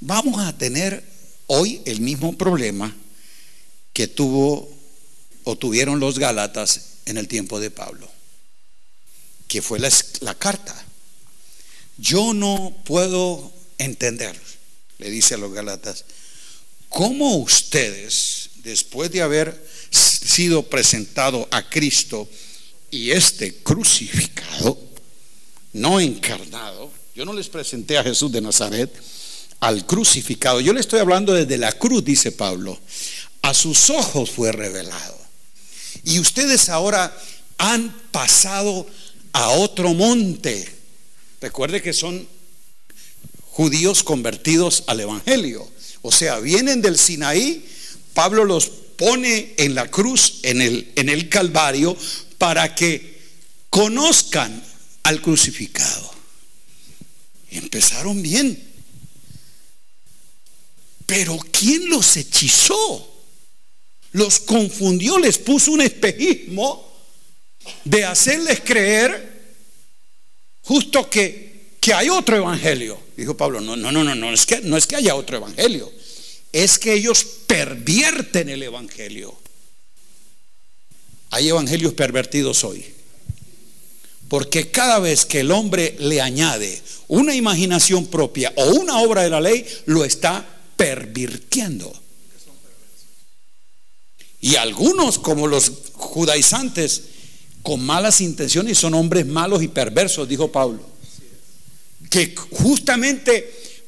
[0.02, 1.06] vamos a tener
[1.48, 2.94] hoy el mismo problema
[3.94, 4.83] que tuvo
[5.44, 8.10] o tuvieron los Gálatas en el tiempo de Pablo,
[9.48, 10.76] que fue la, carta.
[11.98, 14.40] Yo no puedo entender,
[14.98, 16.06] le dice a los Gálatas,
[16.90, 22.28] cómo ustedes, después de haber sido presentado a Cristo
[22.90, 24.78] y este crucificado,
[25.74, 28.92] no encarnado, yo no les presenté a Jesús de Nazaret,
[29.60, 32.80] al crucificado, yo le estoy hablando desde la cruz, dice Pablo,
[33.42, 35.23] a sus ojos fue revelado.
[36.04, 37.16] Y ustedes ahora
[37.58, 38.88] han pasado
[39.32, 40.68] a otro monte.
[41.42, 42.28] Recuerde que son
[43.52, 45.70] judíos convertidos al Evangelio.
[46.02, 47.66] O sea, vienen del Sinaí,
[48.14, 51.96] Pablo los pone en la cruz, en el, en el Calvario,
[52.38, 53.22] para que
[53.70, 54.64] conozcan
[55.04, 56.14] al crucificado.
[57.50, 58.72] empezaron bien.
[61.06, 63.13] Pero ¿quién los hechizó?
[64.14, 66.92] Los confundió, les puso un espejismo
[67.84, 69.32] de hacerles creer
[70.62, 73.00] justo que, que hay otro evangelio.
[73.18, 75.92] Dijo Pablo, no, no, no, no, no es, que, no es que haya otro evangelio,
[76.52, 79.36] es que ellos pervierten el evangelio.
[81.32, 82.86] Hay evangelios pervertidos hoy.
[84.30, 89.30] Porque cada vez que el hombre le añade una imaginación propia o una obra de
[89.30, 90.46] la ley, lo está
[90.76, 92.03] pervirtiendo.
[94.44, 97.04] Y algunos, como los judaizantes,
[97.62, 100.86] con malas intenciones, son hombres malos y perversos, dijo Pablo.
[102.10, 103.80] Que justamente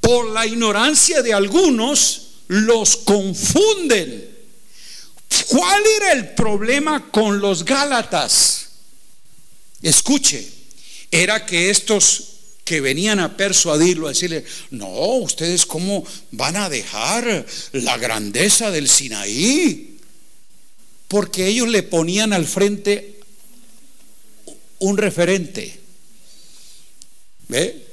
[0.00, 4.30] por la ignorancia de algunos los confunden.
[5.48, 8.68] ¿Cuál era el problema con los Gálatas?
[9.82, 10.48] Escuche,
[11.10, 12.31] era que estos
[12.64, 18.88] que venían a persuadirlo, a decirle, no, ustedes cómo van a dejar la grandeza del
[18.88, 19.98] Sinaí.
[21.08, 23.20] Porque ellos le ponían al frente
[24.78, 25.78] un referente.
[27.48, 27.86] ¿Ve?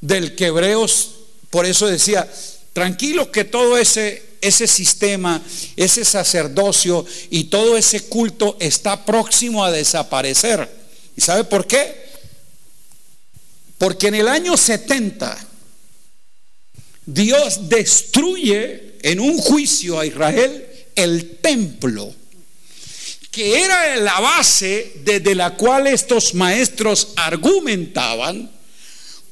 [0.00, 1.12] Del que Hebreos,
[1.50, 2.30] por eso decía,
[2.72, 5.42] tranquilos que todo ese, ese sistema,
[5.76, 10.68] ese sacerdocio y todo ese culto está próximo a desaparecer.
[11.16, 12.05] ¿Y sabe por qué?
[13.78, 15.36] Porque en el año 70
[17.04, 22.12] Dios destruye en un juicio a Israel el templo,
[23.30, 28.50] que era la base desde la cual estos maestros argumentaban,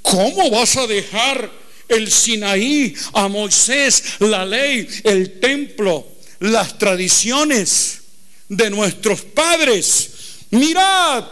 [0.02, 1.50] ¿cómo vas a dejar
[1.88, 6.07] el Sinaí, a Moisés, la ley, el templo,
[6.40, 8.00] las tradiciones
[8.48, 10.11] de nuestros padres?
[10.50, 11.24] Mirad.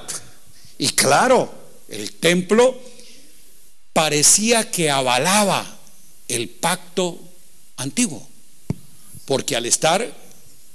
[0.79, 1.53] Y claro,
[1.89, 2.81] el templo
[3.93, 5.79] parecía que avalaba
[6.29, 7.21] el pacto
[7.77, 8.27] antiguo,
[9.25, 10.15] porque al estar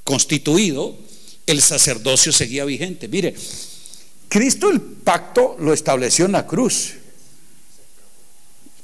[0.04, 0.98] constituido,
[1.46, 3.08] el sacerdocio seguía vigente.
[3.08, 3.34] Mire,
[4.30, 6.94] Cristo el pacto lo estableció en la cruz,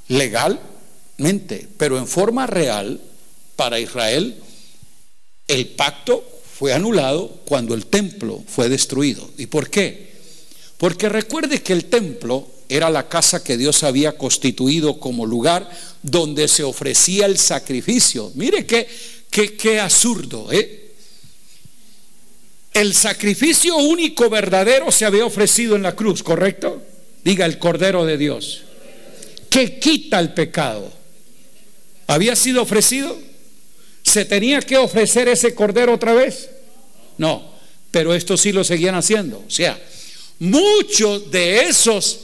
[0.07, 2.99] legalmente, pero en forma real,
[3.55, 4.41] para Israel,
[5.47, 6.23] el pacto
[6.57, 9.29] fue anulado cuando el templo fue destruido.
[9.37, 10.13] ¿Y por qué?
[10.77, 15.69] Porque recuerde que el templo era la casa que Dios había constituido como lugar
[16.01, 18.31] donde se ofrecía el sacrificio.
[18.35, 18.87] Mire qué,
[19.29, 20.83] qué, qué absurdo, ¿eh?
[22.73, 26.81] El sacrificio único verdadero se había ofrecido en la cruz, ¿correcto?
[27.23, 28.63] Diga el Cordero de Dios,
[29.49, 30.91] que quita el pecado.
[32.07, 33.15] ¿Había sido ofrecido?
[34.01, 36.49] ¿Se tenía que ofrecer ese Cordero otra vez?
[37.17, 37.53] No,
[37.91, 39.43] pero esto sí lo seguían haciendo.
[39.47, 39.79] O sea,
[40.39, 42.19] muchos de esos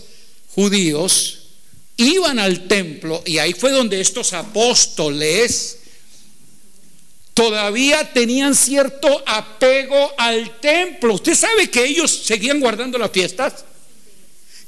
[1.98, 5.80] iban al templo y ahí fue donde estos apóstoles
[7.34, 11.16] todavía tenían cierto apego al templo.
[11.16, 13.66] ¿Usted sabe que ellos seguían guardando las fiestas?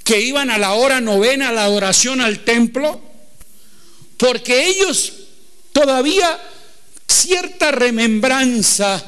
[0.04, 3.02] Que iban a la hora novena a la adoración al templo.
[4.18, 5.14] Porque ellos
[5.72, 6.40] todavía
[7.08, 9.04] cierta remembranza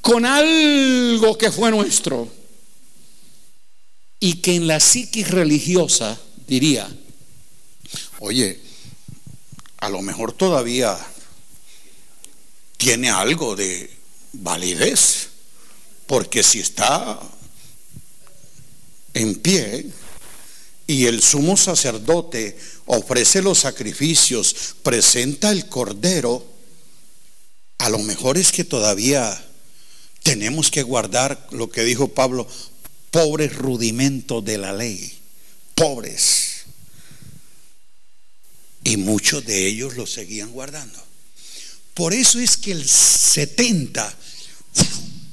[0.00, 2.37] con algo que fue nuestro
[4.20, 6.88] y que en la psiquis religiosa diría,
[8.18, 8.60] oye,
[9.78, 10.98] a lo mejor todavía
[12.76, 13.90] tiene algo de
[14.32, 15.28] validez,
[16.06, 17.20] porque si está
[19.14, 19.86] en pie
[20.86, 26.44] y el sumo sacerdote ofrece los sacrificios, presenta el cordero,
[27.78, 29.44] a lo mejor es que todavía
[30.22, 32.48] tenemos que guardar lo que dijo Pablo,
[33.10, 35.18] pobres rudimentos de la ley,
[35.74, 36.64] pobres.
[38.84, 40.98] Y muchos de ellos lo seguían guardando.
[41.94, 44.14] Por eso es que el 70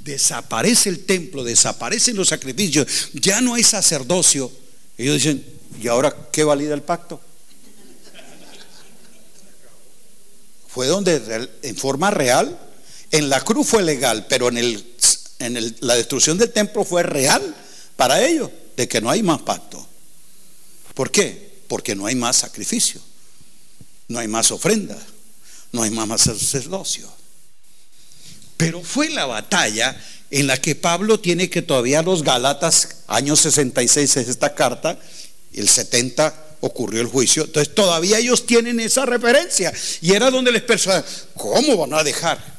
[0.03, 4.51] desaparece el templo, desaparecen los sacrificios, ya no hay sacerdocio.
[4.97, 5.45] Ellos dicen,
[5.81, 7.21] ¿y ahora qué valida el pacto?
[10.67, 12.59] Fue donde en forma real,
[13.11, 14.85] en la cruz fue legal, pero en, el,
[15.39, 17.55] en la destrucción del templo fue real
[17.95, 19.88] para ellos de que no hay más pacto.
[20.93, 21.62] ¿Por qué?
[21.67, 23.01] Porque no hay más sacrificio,
[24.08, 24.97] no hay más ofrenda,
[25.71, 27.12] no hay más sacerdocio.
[28.58, 29.99] Pero fue la batalla
[30.31, 34.97] en la que Pablo tiene que todavía los Galatas, año 66 es esta carta,
[35.53, 40.63] el 70 ocurrió el juicio, entonces todavía ellos tienen esa referencia y era donde les
[40.63, 41.05] persuadían,
[41.36, 42.56] ¿cómo van a dejar?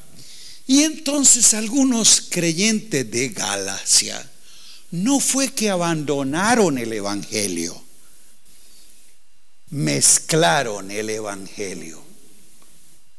[0.66, 4.30] Y entonces algunos creyentes de Galacia,
[4.90, 7.82] no fue que abandonaron el Evangelio,
[9.70, 12.02] mezclaron el Evangelio.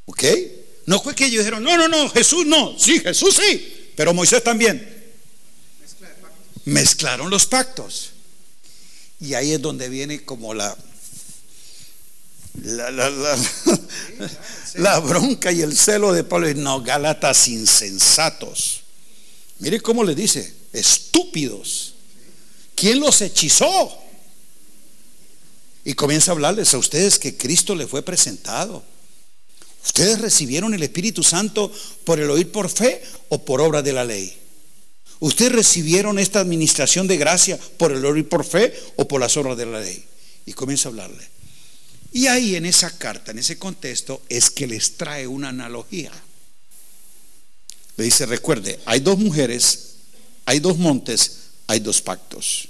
[0.06, 0.24] ¿Ok?
[0.86, 4.44] No fue que ellos dijeron, no, no, no, Jesús no, sí, Jesús sí, pero Moisés
[4.44, 4.96] también.
[6.66, 8.12] Mezclaron los pactos.
[9.20, 10.78] Y ahí es donde viene como la,
[12.64, 12.92] la,
[14.76, 16.54] la, bronca y el celo de Pablo.
[16.56, 18.82] No, Gálatas insensatos.
[19.60, 21.96] Mire cómo le dice, estúpidos.
[22.76, 23.98] ¿Quién los hechizó?
[25.84, 28.84] Y comienza a hablarles a ustedes que Cristo le fue presentado.
[29.84, 31.72] ¿Ustedes recibieron el Espíritu Santo
[32.04, 34.38] por el oír por fe o por obra de la ley?
[35.20, 39.58] ¿Ustedes recibieron esta administración de gracia por el oír por fe o por las obras
[39.58, 40.04] de la ley?
[40.46, 41.28] Y comienza a hablarle.
[42.12, 46.12] Y ahí en esa carta, en ese contexto, es que les trae una analogía.
[47.96, 49.87] Le dice, recuerde, hay dos mujeres,
[50.48, 52.70] hay dos montes, hay dos pactos.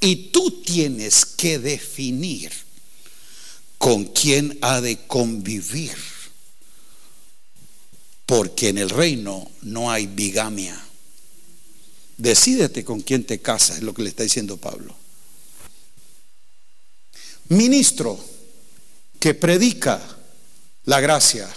[0.00, 2.52] Y tú tienes que definir
[3.78, 5.94] con quién ha de convivir.
[8.26, 10.76] Porque en el reino no hay bigamia.
[12.16, 14.96] Decídete con quién te casas, es lo que le está diciendo Pablo.
[17.50, 18.18] Ministro
[19.20, 20.02] que predica
[20.86, 21.48] la gracia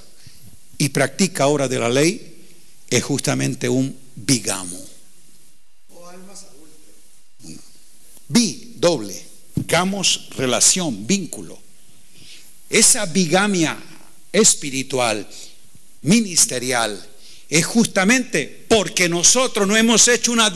[0.79, 2.47] y practica ahora de la ley
[2.89, 4.79] es justamente un bigamo.
[8.29, 9.27] Bi, doble.
[9.67, 11.59] Gamos, relación, vínculo.
[12.69, 13.77] Esa bigamia
[14.31, 15.27] espiritual,
[16.03, 17.07] ministerial,
[17.49, 20.51] es justamente porque nosotros no hemos hecho una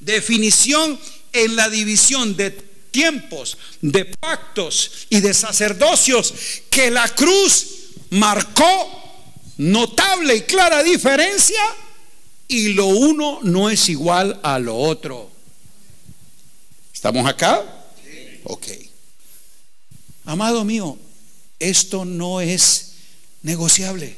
[0.00, 0.98] definición
[1.32, 2.50] en la división de
[2.90, 6.34] tiempos, de pactos y de sacerdocios
[6.70, 7.66] que la cruz
[8.10, 9.07] marcó
[9.58, 11.60] notable y clara diferencia
[12.48, 15.30] y lo uno no es igual a lo otro.
[16.92, 17.62] ¿Estamos acá?
[18.44, 18.66] Ok.
[20.24, 20.98] Amado mío,
[21.58, 22.92] esto no es
[23.42, 24.16] negociable.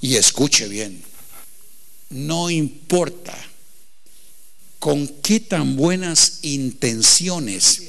[0.00, 1.02] Y escuche bien,
[2.10, 3.36] no importa
[4.78, 7.82] con qué tan buenas intenciones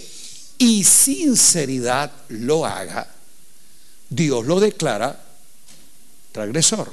[0.58, 3.08] y sinceridad lo haga,
[4.10, 5.24] Dios lo declara
[6.32, 6.92] transgresor.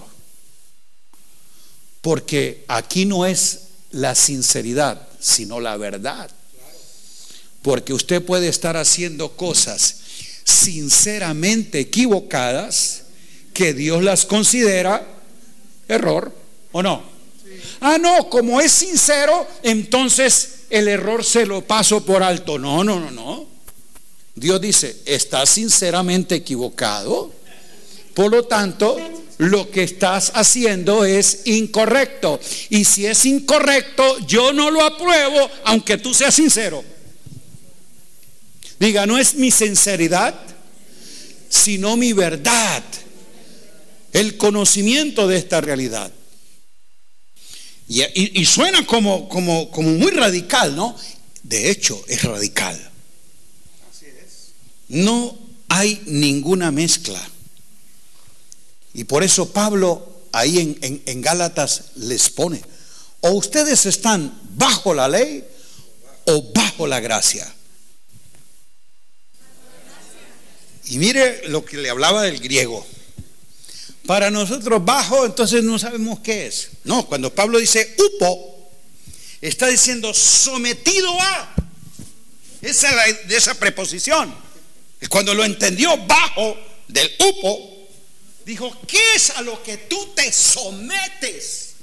[2.00, 3.60] Porque aquí no es
[3.90, 6.30] la sinceridad, sino la verdad.
[7.62, 9.96] Porque usted puede estar haciendo cosas
[10.44, 13.02] sinceramente equivocadas
[13.52, 15.04] que Dios las considera
[15.88, 16.32] error
[16.72, 17.02] o no.
[17.80, 22.58] Ah, no, como es sincero, entonces el error se lo paso por alto.
[22.58, 23.55] No, no, no, no.
[24.36, 27.32] Dios dice, estás sinceramente equivocado.
[28.14, 28.96] Por lo tanto,
[29.38, 32.38] lo que estás haciendo es incorrecto.
[32.68, 36.84] Y si es incorrecto, yo no lo apruebo, aunque tú seas sincero.
[38.78, 40.38] Diga, no es mi sinceridad,
[41.48, 42.82] sino mi verdad,
[44.12, 46.12] el conocimiento de esta realidad.
[47.88, 49.28] Y, suena como,
[49.76, 50.94] muy radical, ¿no?
[51.42, 52.95] De hecho, es radical.
[54.88, 55.36] No
[55.68, 57.20] hay ninguna mezcla.
[58.94, 62.62] Y por eso Pablo ahí en, Gálatas les pone,
[63.20, 65.44] o ustedes están bajo la ley
[66.26, 67.52] o bajo la gracia.
[70.86, 72.86] Y mire lo que le hablaba del griego.
[74.06, 76.68] Para nosotros bajo, entonces no sabemos qué es.
[76.84, 78.70] No, cuando Pablo dice upo,
[79.40, 81.54] está diciendo sometido a.
[82.62, 84.45] Esa es la, esa preposición.
[85.00, 86.56] Y cuando lo entendió bajo
[86.88, 87.76] del upo,
[88.46, 91.74] Dijo, ¿qué es a lo que tú te sometes?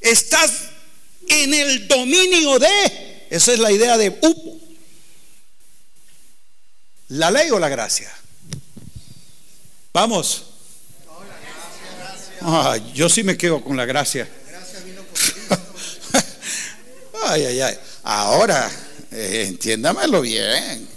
[0.00, 0.50] Estás
[1.28, 3.26] en el dominio de.
[3.30, 4.60] Esa es la idea de Upo.
[7.10, 8.12] ¿La ley o la gracia?
[9.92, 10.46] Vamos.
[12.40, 14.28] Ah, yo sí me quedo con la gracia.
[17.22, 17.78] ay, ay, ay.
[18.02, 18.68] Ahora,
[19.12, 20.95] eh, entiéndamelo bien.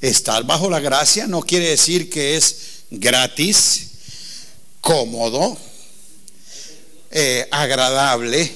[0.00, 2.56] Estar bajo la gracia no quiere decir que es
[2.90, 3.88] gratis
[4.80, 5.58] cómodo,
[7.10, 8.50] eh, agradable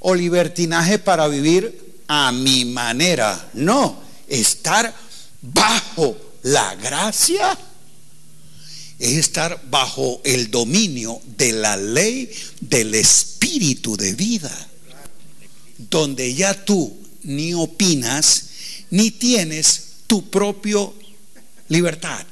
[0.00, 3.50] o libertinaje para vivir a mi manera.
[3.54, 4.94] No, estar
[5.42, 7.58] bajo la gracia
[8.98, 12.30] es estar bajo el dominio de la ley
[12.60, 14.68] del espíritu de vida,
[15.76, 18.44] donde ya tú ni opinas
[18.90, 20.94] ni tienes tu propio
[21.68, 22.24] libertad.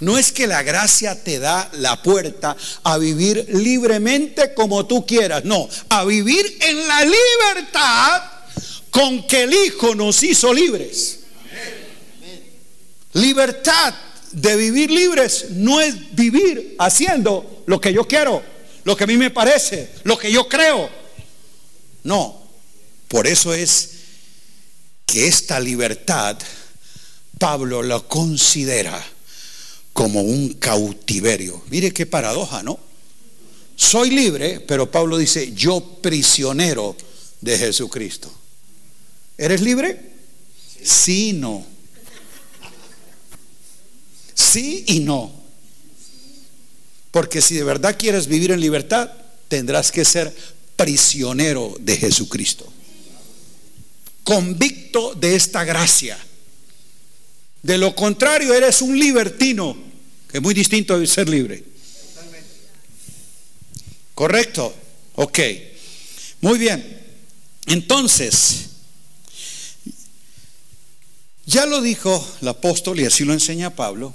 [0.00, 5.44] No es que la gracia te da la puerta a vivir libremente como tú quieras,
[5.44, 8.22] no, a vivir en la libertad
[8.90, 11.20] con que el Hijo nos hizo libres.
[13.14, 13.94] Libertad
[14.30, 18.42] de vivir libres no es vivir haciendo lo que yo quiero,
[18.84, 20.88] lo que a mí me parece, lo que yo creo.
[22.04, 22.40] No,
[23.08, 23.97] por eso es
[25.08, 26.38] que esta libertad
[27.38, 29.02] Pablo lo considera
[29.94, 31.62] como un cautiverio.
[31.70, 32.78] Mire qué paradoja, ¿no?
[33.74, 36.94] Soy libre, pero Pablo dice, yo prisionero
[37.40, 38.30] de Jesucristo.
[39.38, 40.12] ¿Eres libre?
[40.82, 41.64] sí no.
[44.34, 45.32] Sí y no.
[47.10, 49.10] Porque si de verdad quieres vivir en libertad,
[49.48, 50.34] tendrás que ser
[50.76, 52.70] prisionero de Jesucristo.
[54.28, 56.18] Convicto de esta gracia.
[57.62, 59.74] De lo contrario, eres un libertino,
[60.30, 61.64] que es muy distinto de ser libre.
[64.14, 64.74] ¿Correcto?
[65.14, 65.38] Ok.
[66.42, 67.06] Muy bien.
[67.68, 68.66] Entonces,
[71.46, 74.12] ya lo dijo el apóstol y así lo enseña Pablo,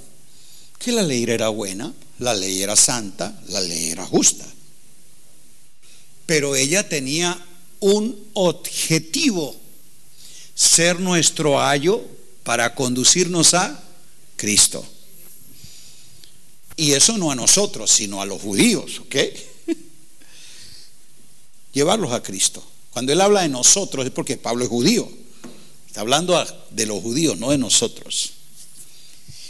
[0.78, 4.46] que la ley era buena, la ley era santa, la ley era justa.
[6.28, 7.44] Pero ella tenía
[7.80, 9.63] un objetivo,
[10.56, 12.04] ser nuestro ayo
[12.44, 13.84] para conducirnos a
[14.36, 14.86] Cristo.
[16.76, 19.16] Y eso no a nosotros, sino a los judíos, ¿ok?
[21.74, 22.66] Llevarlos a Cristo.
[22.92, 25.10] Cuando él habla de nosotros es porque Pablo es judío.
[25.88, 28.34] Está hablando de los judíos, no de nosotros.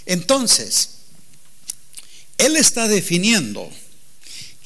[0.06, 0.90] Entonces,
[2.38, 3.70] él está definiendo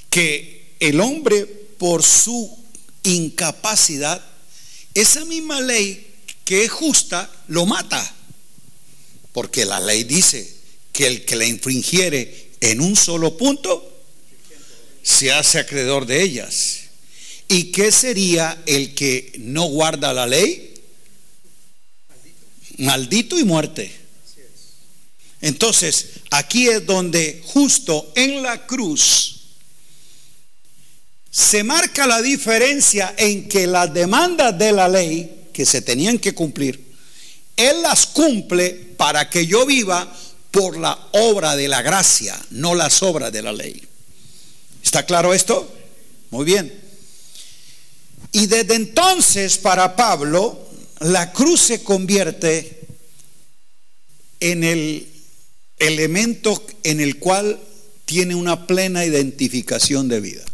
[0.09, 2.57] que el hombre por su
[3.03, 4.23] incapacidad,
[4.93, 6.06] esa misma ley
[6.47, 8.15] que es justa, lo mata.
[9.33, 10.49] Porque la ley dice
[10.93, 14.01] que el que la infringiere en un solo punto,
[15.03, 16.83] se hace acreedor de ellas.
[17.49, 20.73] ¿Y qué sería el que no guarda la ley?
[22.77, 23.93] Maldito y muerte.
[25.41, 29.33] Entonces, aquí es donde justo en la cruz
[31.29, 36.35] se marca la diferencia en que las demandas de la ley que se tenían que
[36.35, 36.93] cumplir,
[37.55, 40.15] Él las cumple para que yo viva
[40.51, 43.81] por la obra de la gracia, no las obras de la ley.
[44.83, 45.67] ¿Está claro esto?
[46.29, 46.71] Muy bien.
[48.33, 50.63] Y desde entonces para Pablo,
[50.99, 52.85] la cruz se convierte
[54.39, 55.07] en el
[55.79, 57.59] elemento en el cual
[58.05, 60.45] tiene una plena identificación de vida.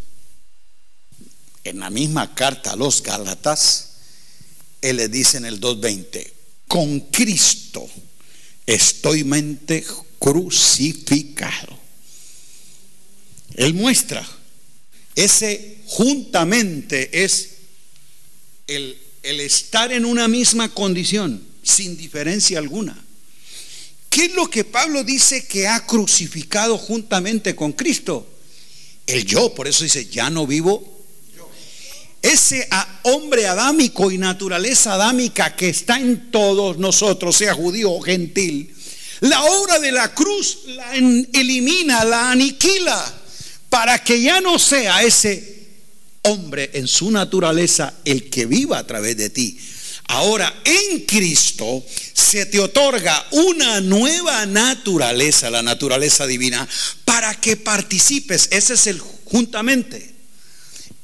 [1.66, 3.93] En la misma carta a los Gálatas,
[4.84, 6.30] él le dice en el 2.20,
[6.68, 7.90] con Cristo
[8.68, 9.84] estoy mente
[10.20, 11.80] crucificado.
[13.56, 14.28] Él muestra,
[15.16, 17.50] ese juntamente es
[18.68, 23.02] el, el estar en una misma condición, sin diferencia alguna.
[24.10, 28.28] ¿Qué es lo que Pablo dice que ha crucificado juntamente con Cristo?
[29.08, 30.93] El yo, por eso dice, ya no vivo.
[32.24, 32.68] Ese
[33.04, 38.74] hombre adámico y naturaleza adámica que está en todos nosotros, sea judío o gentil,
[39.20, 43.14] la obra de la cruz la elimina, la aniquila,
[43.70, 45.68] para que ya no sea ese
[46.24, 49.60] hombre en su naturaleza el que viva a través de ti,
[50.08, 56.68] Ahora, en Cristo se te otorga una nueva naturaleza, la naturaleza divina,
[57.06, 60.13] para que participes, ese es el juntamente.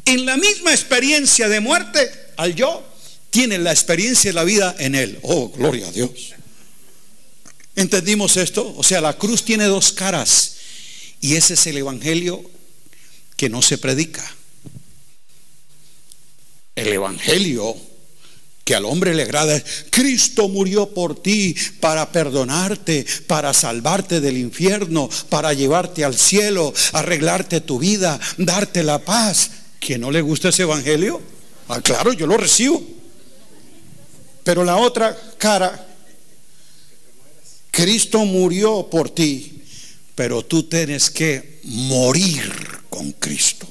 [0.05, 2.83] En la misma experiencia de muerte, al yo,
[3.29, 5.19] tiene la experiencia de la vida en él.
[5.21, 6.33] Oh, gloria a Dios.
[7.75, 8.75] ¿Entendimos esto?
[8.75, 10.55] O sea, la cruz tiene dos caras
[11.21, 12.43] y ese es el evangelio
[13.35, 14.23] que no se predica.
[16.75, 17.75] El evangelio
[18.63, 25.09] que al hombre le agrada Cristo murió por ti para perdonarte, para salvarte del infierno,
[25.29, 29.49] para llevarte al cielo, arreglarte tu vida, darte la paz.
[29.80, 31.21] ¿Que no le gusta ese evangelio?
[31.67, 32.84] Ah, claro, yo lo recibo.
[34.43, 35.88] Pero la otra cara,
[37.71, 39.61] Cristo murió por ti,
[40.15, 42.51] pero tú tienes que morir
[42.89, 43.67] con Cristo.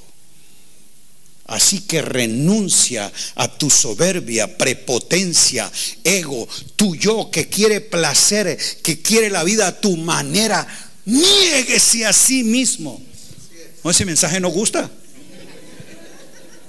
[1.46, 5.70] Así que renuncia a tu soberbia, prepotencia,
[6.04, 6.46] ego,
[6.76, 10.66] tu yo que quiere placer, que quiere la vida a tu manera.
[11.06, 13.02] Niéguese a sí mismo.
[13.82, 14.90] ¿No ese mensaje no gusta?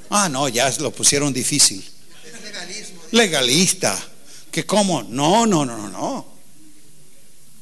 [0.10, 1.84] Ah, no, ya lo pusieron difícil.
[3.12, 3.98] Legalista.
[4.52, 5.04] ¿Que cómo?
[5.04, 6.26] No, no, no, no, no.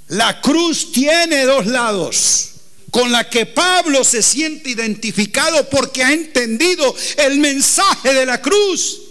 [0.10, 2.52] La cruz tiene dos lados
[2.92, 9.02] con la que Pablo se siente identificado porque ha entendido el mensaje de la cruz.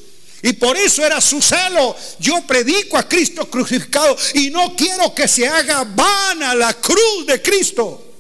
[0.43, 1.95] Y por eso era su celo.
[2.18, 7.43] Yo predico a Cristo crucificado y no quiero que se haga vana la cruz de
[7.43, 8.14] Cristo.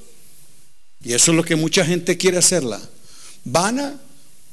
[1.02, 2.80] Y eso es lo que mucha gente quiere hacerla.
[3.44, 3.98] Vana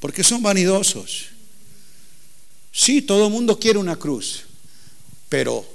[0.03, 1.27] porque son vanidosos.
[2.73, 4.41] Sí, todo el mundo quiere una cruz,
[5.29, 5.65] pero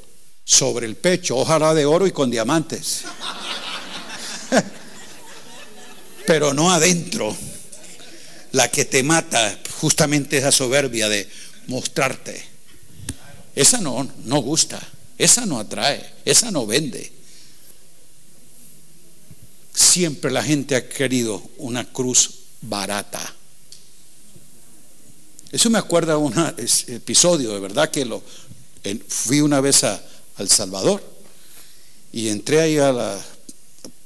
[0.45, 3.05] sobre el pecho, ojalá de oro y con diamantes.
[6.27, 7.35] pero no adentro.
[8.53, 11.27] La que te mata justamente esa soberbia de
[11.69, 12.45] mostrarte.
[13.55, 14.79] Esa no, no gusta.
[15.17, 17.11] esa no atrae, esa no vende.
[19.73, 23.37] Siempre la gente ha querido una cruz barata.
[25.51, 26.35] Eso me acuerda un
[26.89, 28.23] episodio, de verdad que lo
[29.09, 30.03] fui una vez a
[30.39, 31.03] El Salvador
[32.13, 33.19] y entré ahí a la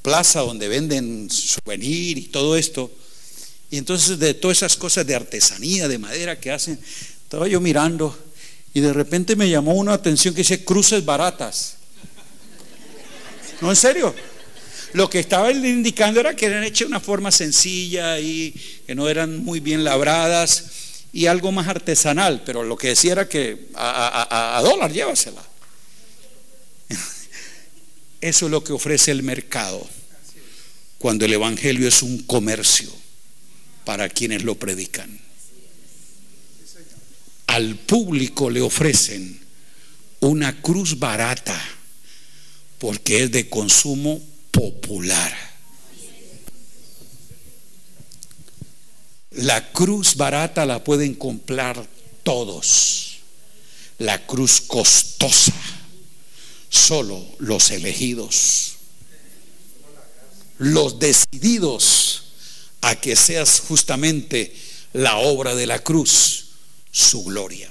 [0.03, 2.93] plaza donde venden souvenir y todo esto.
[3.73, 6.79] Y entonces de todas esas cosas de artesanía, de madera que hacen,
[7.25, 8.17] estaba yo mirando
[8.73, 11.75] y de repente me llamó una atención que dice cruces baratas.
[13.61, 14.15] No, en serio.
[14.93, 18.53] Lo que estaba indicando era que eran hechas de una forma sencilla y
[18.87, 20.72] que no eran muy bien labradas
[21.13, 25.43] y algo más artesanal, pero lo que decía era que a, a dólar llévasela.
[28.21, 29.87] Eso es lo que ofrece el mercado
[30.99, 32.89] cuando el Evangelio es un comercio
[33.85, 35.21] para quienes lo predican.
[37.49, 39.39] Al público le ofrecen
[40.21, 41.61] una cruz barata
[42.79, 45.52] porque es de consumo popular.
[49.35, 51.87] La cruz barata la pueden comprar
[52.23, 53.19] todos.
[53.99, 55.53] La cruz costosa
[56.73, 58.77] solo los elegidos,
[60.59, 62.23] los decididos
[62.81, 64.57] a que seas justamente
[64.95, 66.47] la obra de la cruz,
[66.91, 67.69] su gloria.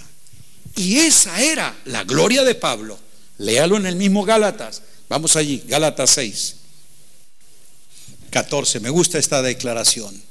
[0.76, 2.98] Y esa era la gloria de Pablo.
[3.40, 4.84] Léalo en el mismo Gálatas.
[5.10, 6.56] Vamos allí, Gálatas 6,
[8.30, 8.80] 14.
[8.80, 10.31] Me gusta esta declaración.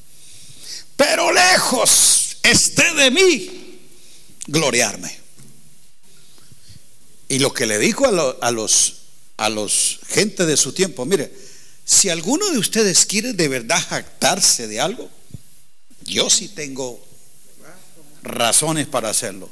[1.00, 3.80] Pero lejos esté de mí
[4.46, 5.18] gloriarme.
[7.26, 8.96] Y lo que le dijo a, los
[9.38, 11.32] a los gente de su tiempo, mire,
[11.86, 15.08] si alguno de ustedes quiere de verdad jactarse de algo,
[16.04, 17.02] yo sí tengo
[18.22, 19.48] razones para hacerlo.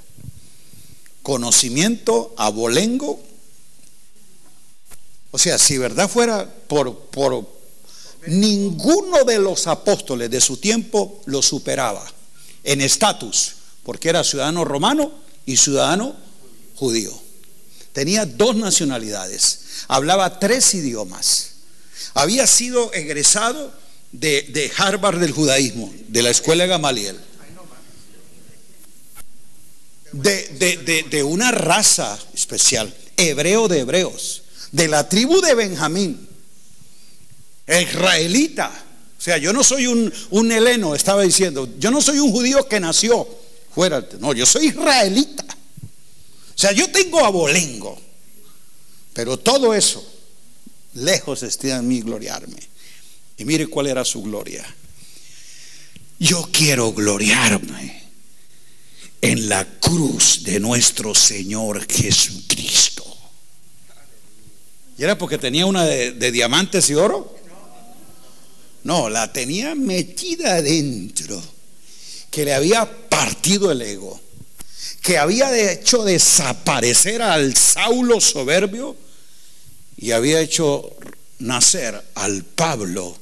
[1.22, 3.24] Conocimiento abolengo.
[5.30, 7.57] O sea, si verdad fuera por, por
[8.28, 12.04] ninguno de los apóstoles de su tiempo lo superaba
[12.64, 15.12] en estatus, porque era ciudadano romano
[15.46, 16.14] y ciudadano
[16.76, 17.12] judío.
[17.92, 21.52] Tenía dos nacionalidades, hablaba tres idiomas.
[22.14, 23.72] Había sido egresado
[24.12, 27.18] de, Harvard del judaísmo, de la escuela Gamaliel.
[30.12, 36.27] De, de, una raza especial, hebreo de hebreos, de la tribu de Benjamín,
[37.68, 38.72] israelita.
[39.18, 42.66] O sea, yo no soy un, un heleno, estaba diciendo, yo no soy un judío
[42.68, 43.28] que nació
[43.74, 45.44] fuera, no, yo soy israelita.
[45.44, 48.00] O sea, yo tengo abolengo,
[49.12, 50.04] pero todo eso,
[50.94, 52.56] lejos esté de mí gloriarme.
[53.36, 54.66] Y mire cuál era su gloria.
[56.18, 58.02] Yo quiero gloriarme
[59.20, 63.04] en la cruz de nuestro Señor Jesucristo.
[64.96, 67.38] ¿Y era porque tenía una de diamantes y oro?
[68.84, 71.42] No, la tenía metida adentro,
[72.30, 74.20] que le había partido el ego
[75.08, 78.94] que había hecho desaparecer al Saulo soberbio
[79.96, 80.96] y había hecho
[81.38, 83.18] nacer al Pablo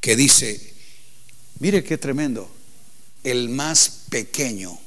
[0.00, 0.74] que dice,
[1.58, 2.50] mire qué tremendo,
[3.24, 4.78] el más pequeño.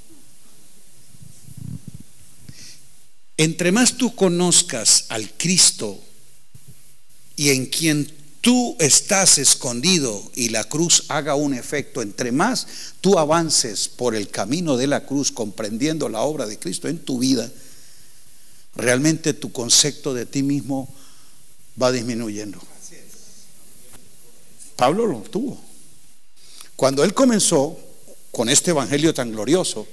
[3.37, 6.01] Entre más tú conozcas al Cristo
[7.35, 8.11] y en quien
[8.45, 12.67] tú estás escondido y la cruz haga un efecto, entre más
[13.01, 17.17] tú avances por el camino de la cruz comprendiendo la obra de Cristo en tu
[17.17, 17.51] vida,
[18.75, 20.93] realmente tu concepto de ti mismo
[21.81, 22.61] va disminuyendo.
[24.75, 25.59] Pablo lo tuvo.
[26.75, 27.79] Cuando él comenzó
[28.29, 29.87] con este evangelio tan glorioso,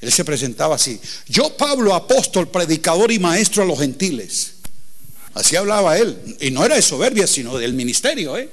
[0.00, 4.61] él se presentaba así, yo Pablo, apóstol, predicador y maestro a los gentiles.
[5.34, 6.36] Así hablaba él.
[6.40, 8.36] Y no era de soberbia, sino del ministerio.
[8.36, 8.48] ¿eh?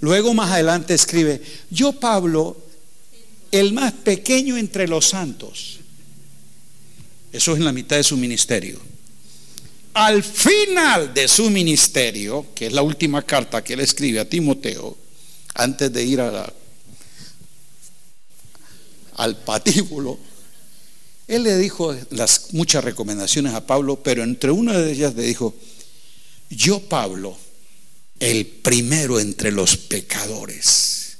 [0.00, 2.56] Luego más adelante escribe, yo Pablo,
[3.50, 5.78] el más pequeño entre los santos.
[7.32, 8.80] Eso es en la mitad de su ministerio.
[9.94, 14.96] Al final de su ministerio, que es la última carta que él escribe a Timoteo,
[15.54, 16.20] antes de ir
[19.16, 20.18] al patíbulo,
[21.26, 25.54] él le dijo las muchas recomendaciones a Pablo, pero entre una de ellas le dijo,
[26.50, 27.36] yo Pablo,
[28.20, 31.16] el primero entre los pecadores,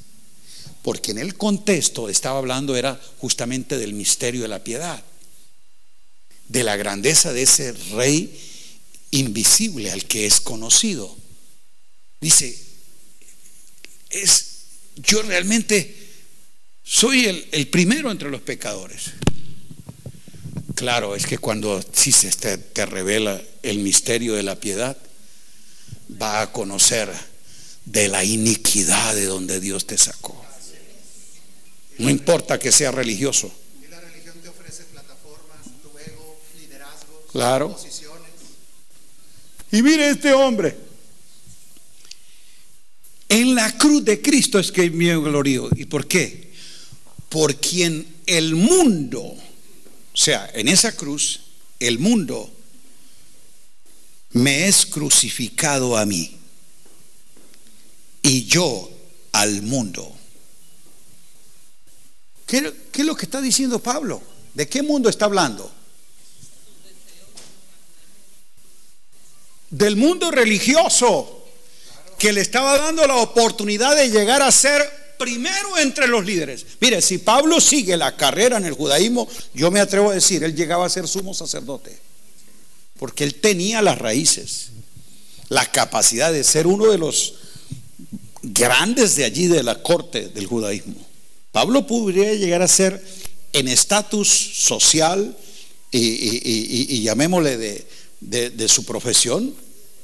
[0.82, 5.02] porque en el contexto estaba hablando era justamente del misterio de la piedad,
[6.48, 8.38] de la grandeza de ese rey
[9.10, 11.16] invisible al que es conocido.
[12.20, 12.58] Dice,
[14.10, 14.46] es,
[14.96, 15.94] yo realmente
[16.84, 19.12] soy el, el primero entre los pecadores.
[20.74, 24.96] Claro, es que cuando sí se te, te revela el misterio de la piedad,
[26.20, 27.10] va a conocer
[27.84, 30.44] de la iniquidad de donde Dios te sacó.
[31.98, 33.52] No importa que sea religioso.
[33.82, 37.72] Y la religión te ofrece plataformas, tu ego, liderazgos, Claro.
[37.72, 38.30] posiciones.
[39.70, 40.76] Y mire este hombre.
[43.28, 45.68] En la cruz de Cristo es que me glorio.
[45.76, 46.52] ¿Y por qué?
[47.28, 49.36] Por quien el mundo,
[50.14, 51.40] o sea, en esa cruz,
[51.80, 52.48] el mundo
[54.30, 56.38] me es crucificado a mí
[58.22, 58.90] y yo
[59.32, 60.16] al mundo.
[62.46, 64.22] ¿Qué, es lo que está diciendo Pablo?
[64.54, 65.72] ¿De qué mundo está hablando?
[69.68, 71.48] Del mundo religioso
[72.20, 76.66] que le estaba dando la oportunidad de llegar a ser primero entre los líderes.
[76.80, 80.54] Mire, si Pablo sigue la carrera en el judaísmo, yo me atrevo a decir, él
[80.54, 81.96] llegaba a ser sumo sacerdote,
[82.98, 84.70] porque él tenía las raíces,
[85.48, 87.34] la capacidad de ser uno de los
[88.42, 90.96] grandes de allí de la corte del judaísmo.
[91.52, 93.02] Pablo podría llegar a ser
[93.52, 95.36] en estatus social
[95.90, 97.84] y, llamémosle
[98.20, 99.54] de su profesión,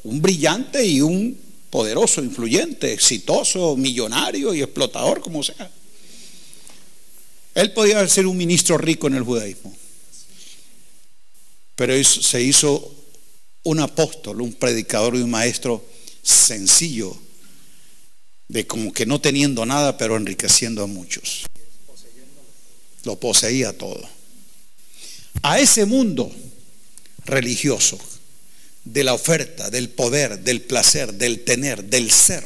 [0.04, 5.70] un brillante y un poderoso, influyente, exitoso, millonario y explotador, como sea.
[7.54, 9.74] Él podía ser un ministro rico en el judaísmo,
[11.76, 12.94] pero se hizo
[13.62, 15.84] un apóstol, un predicador y un maestro
[16.22, 17.16] sencillo,
[18.48, 21.44] de como que no teniendo nada, pero enriqueciendo a muchos.
[23.04, 24.00] Lo poseía todo.
[25.42, 26.30] A ese mundo
[27.24, 27.98] religioso,
[28.84, 32.44] de la oferta, del poder, del placer, del tener, del ser,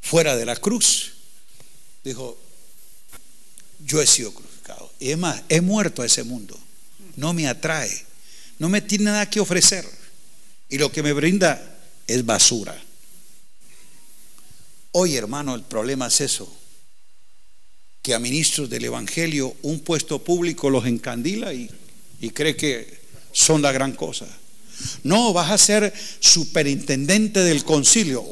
[0.00, 1.12] fuera de la cruz,
[2.04, 2.38] dijo,
[3.80, 4.92] yo he sido crucificado.
[4.98, 6.58] Y es más, he muerto a ese mundo.
[7.16, 8.04] No me atrae.
[8.58, 9.86] No me tiene nada que ofrecer.
[10.68, 12.80] Y lo que me brinda es basura.
[14.92, 16.54] Hoy, hermano, el problema es eso.
[18.02, 21.70] Que a ministros del Evangelio un puesto público los encandila y,
[22.20, 23.00] y cree que
[23.32, 24.26] son la gran cosa.
[25.02, 28.24] No, vas a ser superintendente del concilio.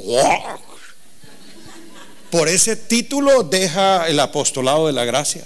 [2.30, 5.44] Por ese título deja el apostolado de la gracia.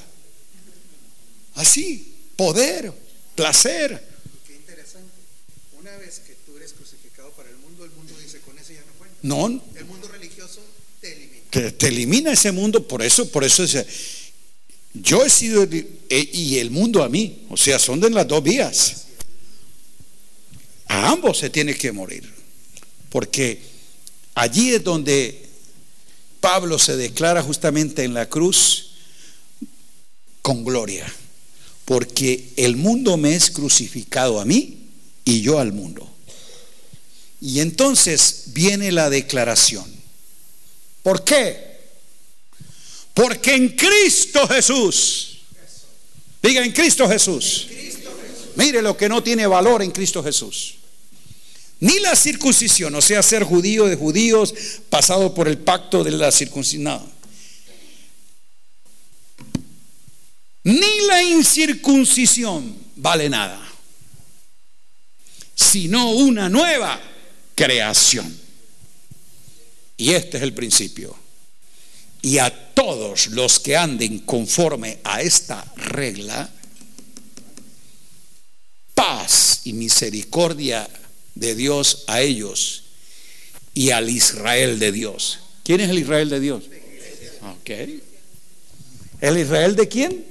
[1.54, 2.92] Así, poder,
[3.34, 4.04] placer.
[4.46, 5.12] Qué interesante.
[5.78, 8.80] Una vez que tú eres crucificado para el mundo, el mundo dice, con ese ya
[8.80, 9.16] no cuenta.
[9.22, 10.60] No, El mundo religioso
[11.00, 11.42] te elimina.
[11.50, 13.86] te, te elimina ese mundo, por eso, por eso dice,
[14.94, 18.42] yo he sido eh, y el mundo a mí, o sea, son de las dos
[18.42, 19.06] vías.
[21.04, 22.32] Ambos se tiene que morir,
[23.10, 23.60] porque
[24.34, 25.46] allí es donde
[26.40, 28.92] Pablo se declara justamente en la cruz
[30.40, 31.04] con gloria,
[31.84, 34.78] porque el mundo me es crucificado a mí
[35.26, 36.10] y yo al mundo.
[37.38, 39.84] Y entonces viene la declaración.
[41.02, 41.80] ¿Por qué?
[43.12, 45.40] Porque en Cristo Jesús,
[46.42, 47.66] diga en Cristo Jesús,
[48.56, 50.76] mire lo que no tiene valor en Cristo Jesús.
[51.80, 54.54] Ni la circuncisión, o sea, ser judío de judíos,
[54.88, 56.84] pasado por el pacto de la circuncisión.
[56.84, 57.14] no.
[60.64, 63.60] Ni la incircuncisión vale nada,
[65.54, 66.98] sino una nueva
[67.54, 68.34] creación.
[69.98, 71.14] Y este es el principio.
[72.22, 76.48] Y a todos los que anden conforme a esta regla,
[78.94, 80.88] paz y misericordia
[81.34, 82.84] de Dios a ellos
[83.74, 85.40] y al Israel de Dios.
[85.62, 86.64] ¿Quién es el Israel de Dios?
[87.60, 87.70] Ok.
[89.20, 90.24] ¿El Israel de quién?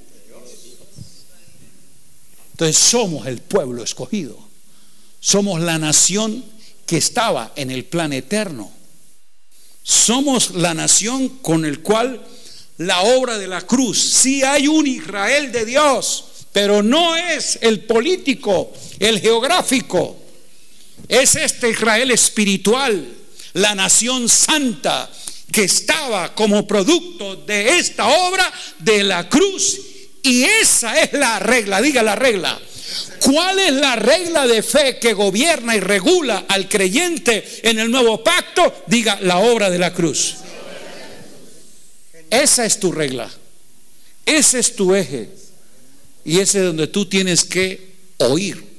[2.51, 4.37] Entonces somos el pueblo escogido.
[5.19, 6.43] Somos la nación
[6.85, 8.71] que estaba en el plan eterno.
[9.81, 12.25] Somos la nación con el cual
[12.77, 17.81] la obra de la cruz, sí hay un Israel de Dios, pero no es el
[17.81, 20.22] político, el geográfico.
[21.07, 23.05] Es este Israel espiritual,
[23.53, 25.09] la nación santa
[25.51, 29.79] que estaba como producto de esta obra de la cruz.
[30.23, 32.59] Y esa es la regla, diga la regla.
[33.19, 38.23] ¿Cuál es la regla de fe que gobierna y regula al creyente en el nuevo
[38.23, 38.83] pacto?
[38.87, 40.35] Diga la obra de la cruz.
[42.29, 43.29] Esa es tu regla.
[44.25, 45.29] Ese es tu eje.
[46.25, 48.72] Y ese es donde tú tienes que oír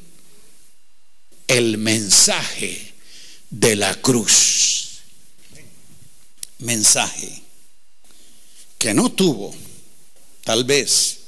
[1.48, 2.94] el mensaje
[3.50, 5.00] de la cruz.
[6.58, 7.42] Mensaje
[8.78, 9.54] que no tuvo,
[10.44, 11.18] tal vez,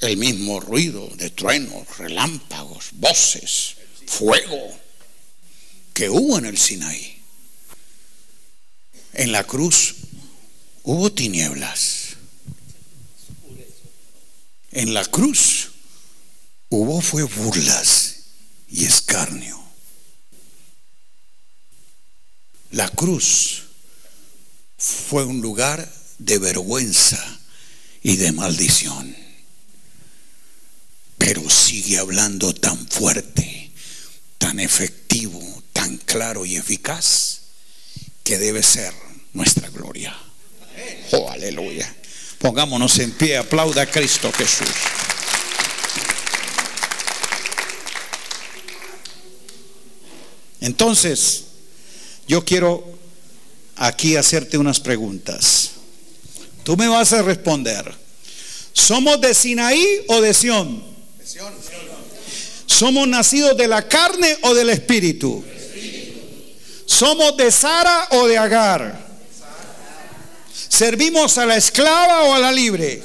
[0.00, 4.78] el mismo ruido de truenos, relámpagos, voces, fuego
[5.92, 7.22] que hubo en el Sinaí.
[9.12, 9.96] En la cruz
[10.82, 12.16] hubo tinieblas.
[14.72, 15.70] En la cruz
[16.68, 18.19] hubo fue burlas
[18.70, 19.58] y escarnio.
[22.70, 23.64] La cruz
[24.78, 27.40] fue un lugar de vergüenza
[28.02, 29.16] y de maldición.
[31.18, 33.72] Pero sigue hablando tan fuerte,
[34.38, 35.40] tan efectivo,
[35.72, 37.40] tan claro y eficaz
[38.22, 38.94] que debe ser
[39.32, 40.16] nuestra gloria.
[41.12, 41.94] Oh, aleluya.
[42.38, 44.68] Pongámonos en pie, aplauda a Cristo Jesús.
[50.60, 51.44] Entonces,
[52.28, 52.84] yo quiero
[53.76, 55.70] aquí hacerte unas preguntas.
[56.62, 57.92] Tú me vas a responder.
[58.72, 60.84] ¿Somos de Sinaí o de Sión?
[62.66, 65.42] ¿Somos nacidos de la carne o del espíritu?
[66.86, 69.08] ¿Somos de Sara o de Agar?
[70.68, 73.02] ¿Servimos a la esclava o a la libre?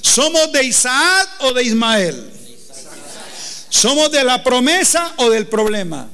[0.00, 2.30] ¿Somos de Isaac o de Ismael?
[3.68, 6.08] ¿Somos de la promesa o del problema?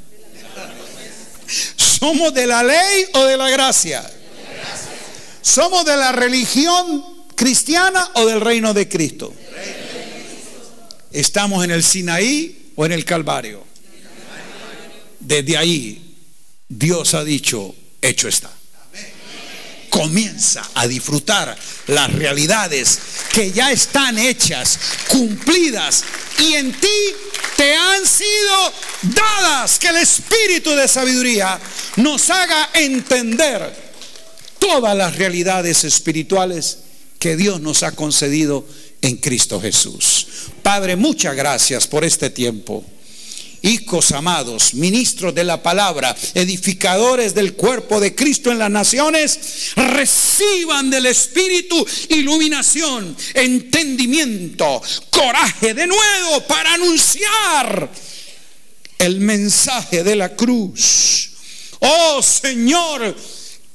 [1.76, 4.08] ¿Somos de la ley o de la gracia?
[5.40, 9.34] ¿Somos de la religión cristiana o del reino de Cristo?
[11.10, 13.64] ¿Estamos en el Sinaí o en el Calvario?
[15.20, 16.16] Desde ahí
[16.68, 18.57] Dios ha dicho, hecho está.
[20.08, 21.54] Comienza a disfrutar
[21.88, 22.98] las realidades
[23.30, 26.02] que ya están hechas, cumplidas
[26.38, 26.88] y en ti
[27.54, 29.78] te han sido dadas.
[29.78, 31.60] Que el espíritu de sabiduría
[31.96, 33.70] nos haga entender
[34.58, 36.78] todas las realidades espirituales
[37.18, 38.66] que Dios nos ha concedido
[39.02, 40.26] en Cristo Jesús.
[40.62, 42.82] Padre, muchas gracias por este tiempo.
[43.62, 50.90] Hijos amados, ministros de la palabra, edificadores del cuerpo de Cristo en las naciones, reciban
[50.90, 54.80] del Espíritu iluminación, entendimiento,
[55.10, 57.90] coraje de nuevo para anunciar
[58.98, 61.30] el mensaje de la cruz.
[61.80, 63.16] Oh Señor,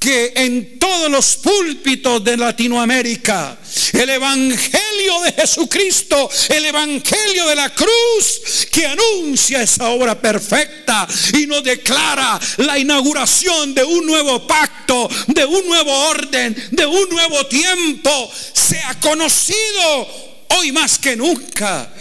[0.03, 3.57] que en todos los púlpitos de Latinoamérica
[3.93, 11.47] el Evangelio de Jesucristo, el Evangelio de la cruz, que anuncia esa obra perfecta y
[11.47, 17.45] nos declara la inauguración de un nuevo pacto, de un nuevo orden, de un nuevo
[17.45, 21.93] tiempo, sea conocido hoy más que nunca.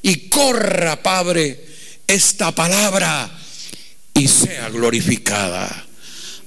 [0.00, 1.62] Y corra, Padre,
[2.06, 3.30] esta palabra
[4.14, 5.83] y sea glorificada.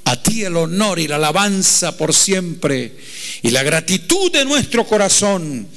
[0.07, 2.95] A ti el honor y la alabanza por siempre
[3.41, 5.67] y la gratitud de nuestro corazón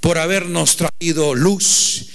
[0.00, 2.06] por habernos traído luz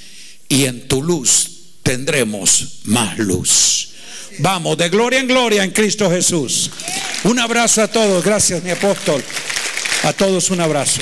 [0.47, 1.51] y en tu luz
[1.83, 3.89] tendremos más luz.
[4.37, 6.71] Vamos, de gloria en gloria en Cristo Jesús.
[7.25, 8.23] Un abrazo a todos.
[8.23, 9.21] Gracias, mi apóstol.
[10.03, 11.01] A todos un abrazo.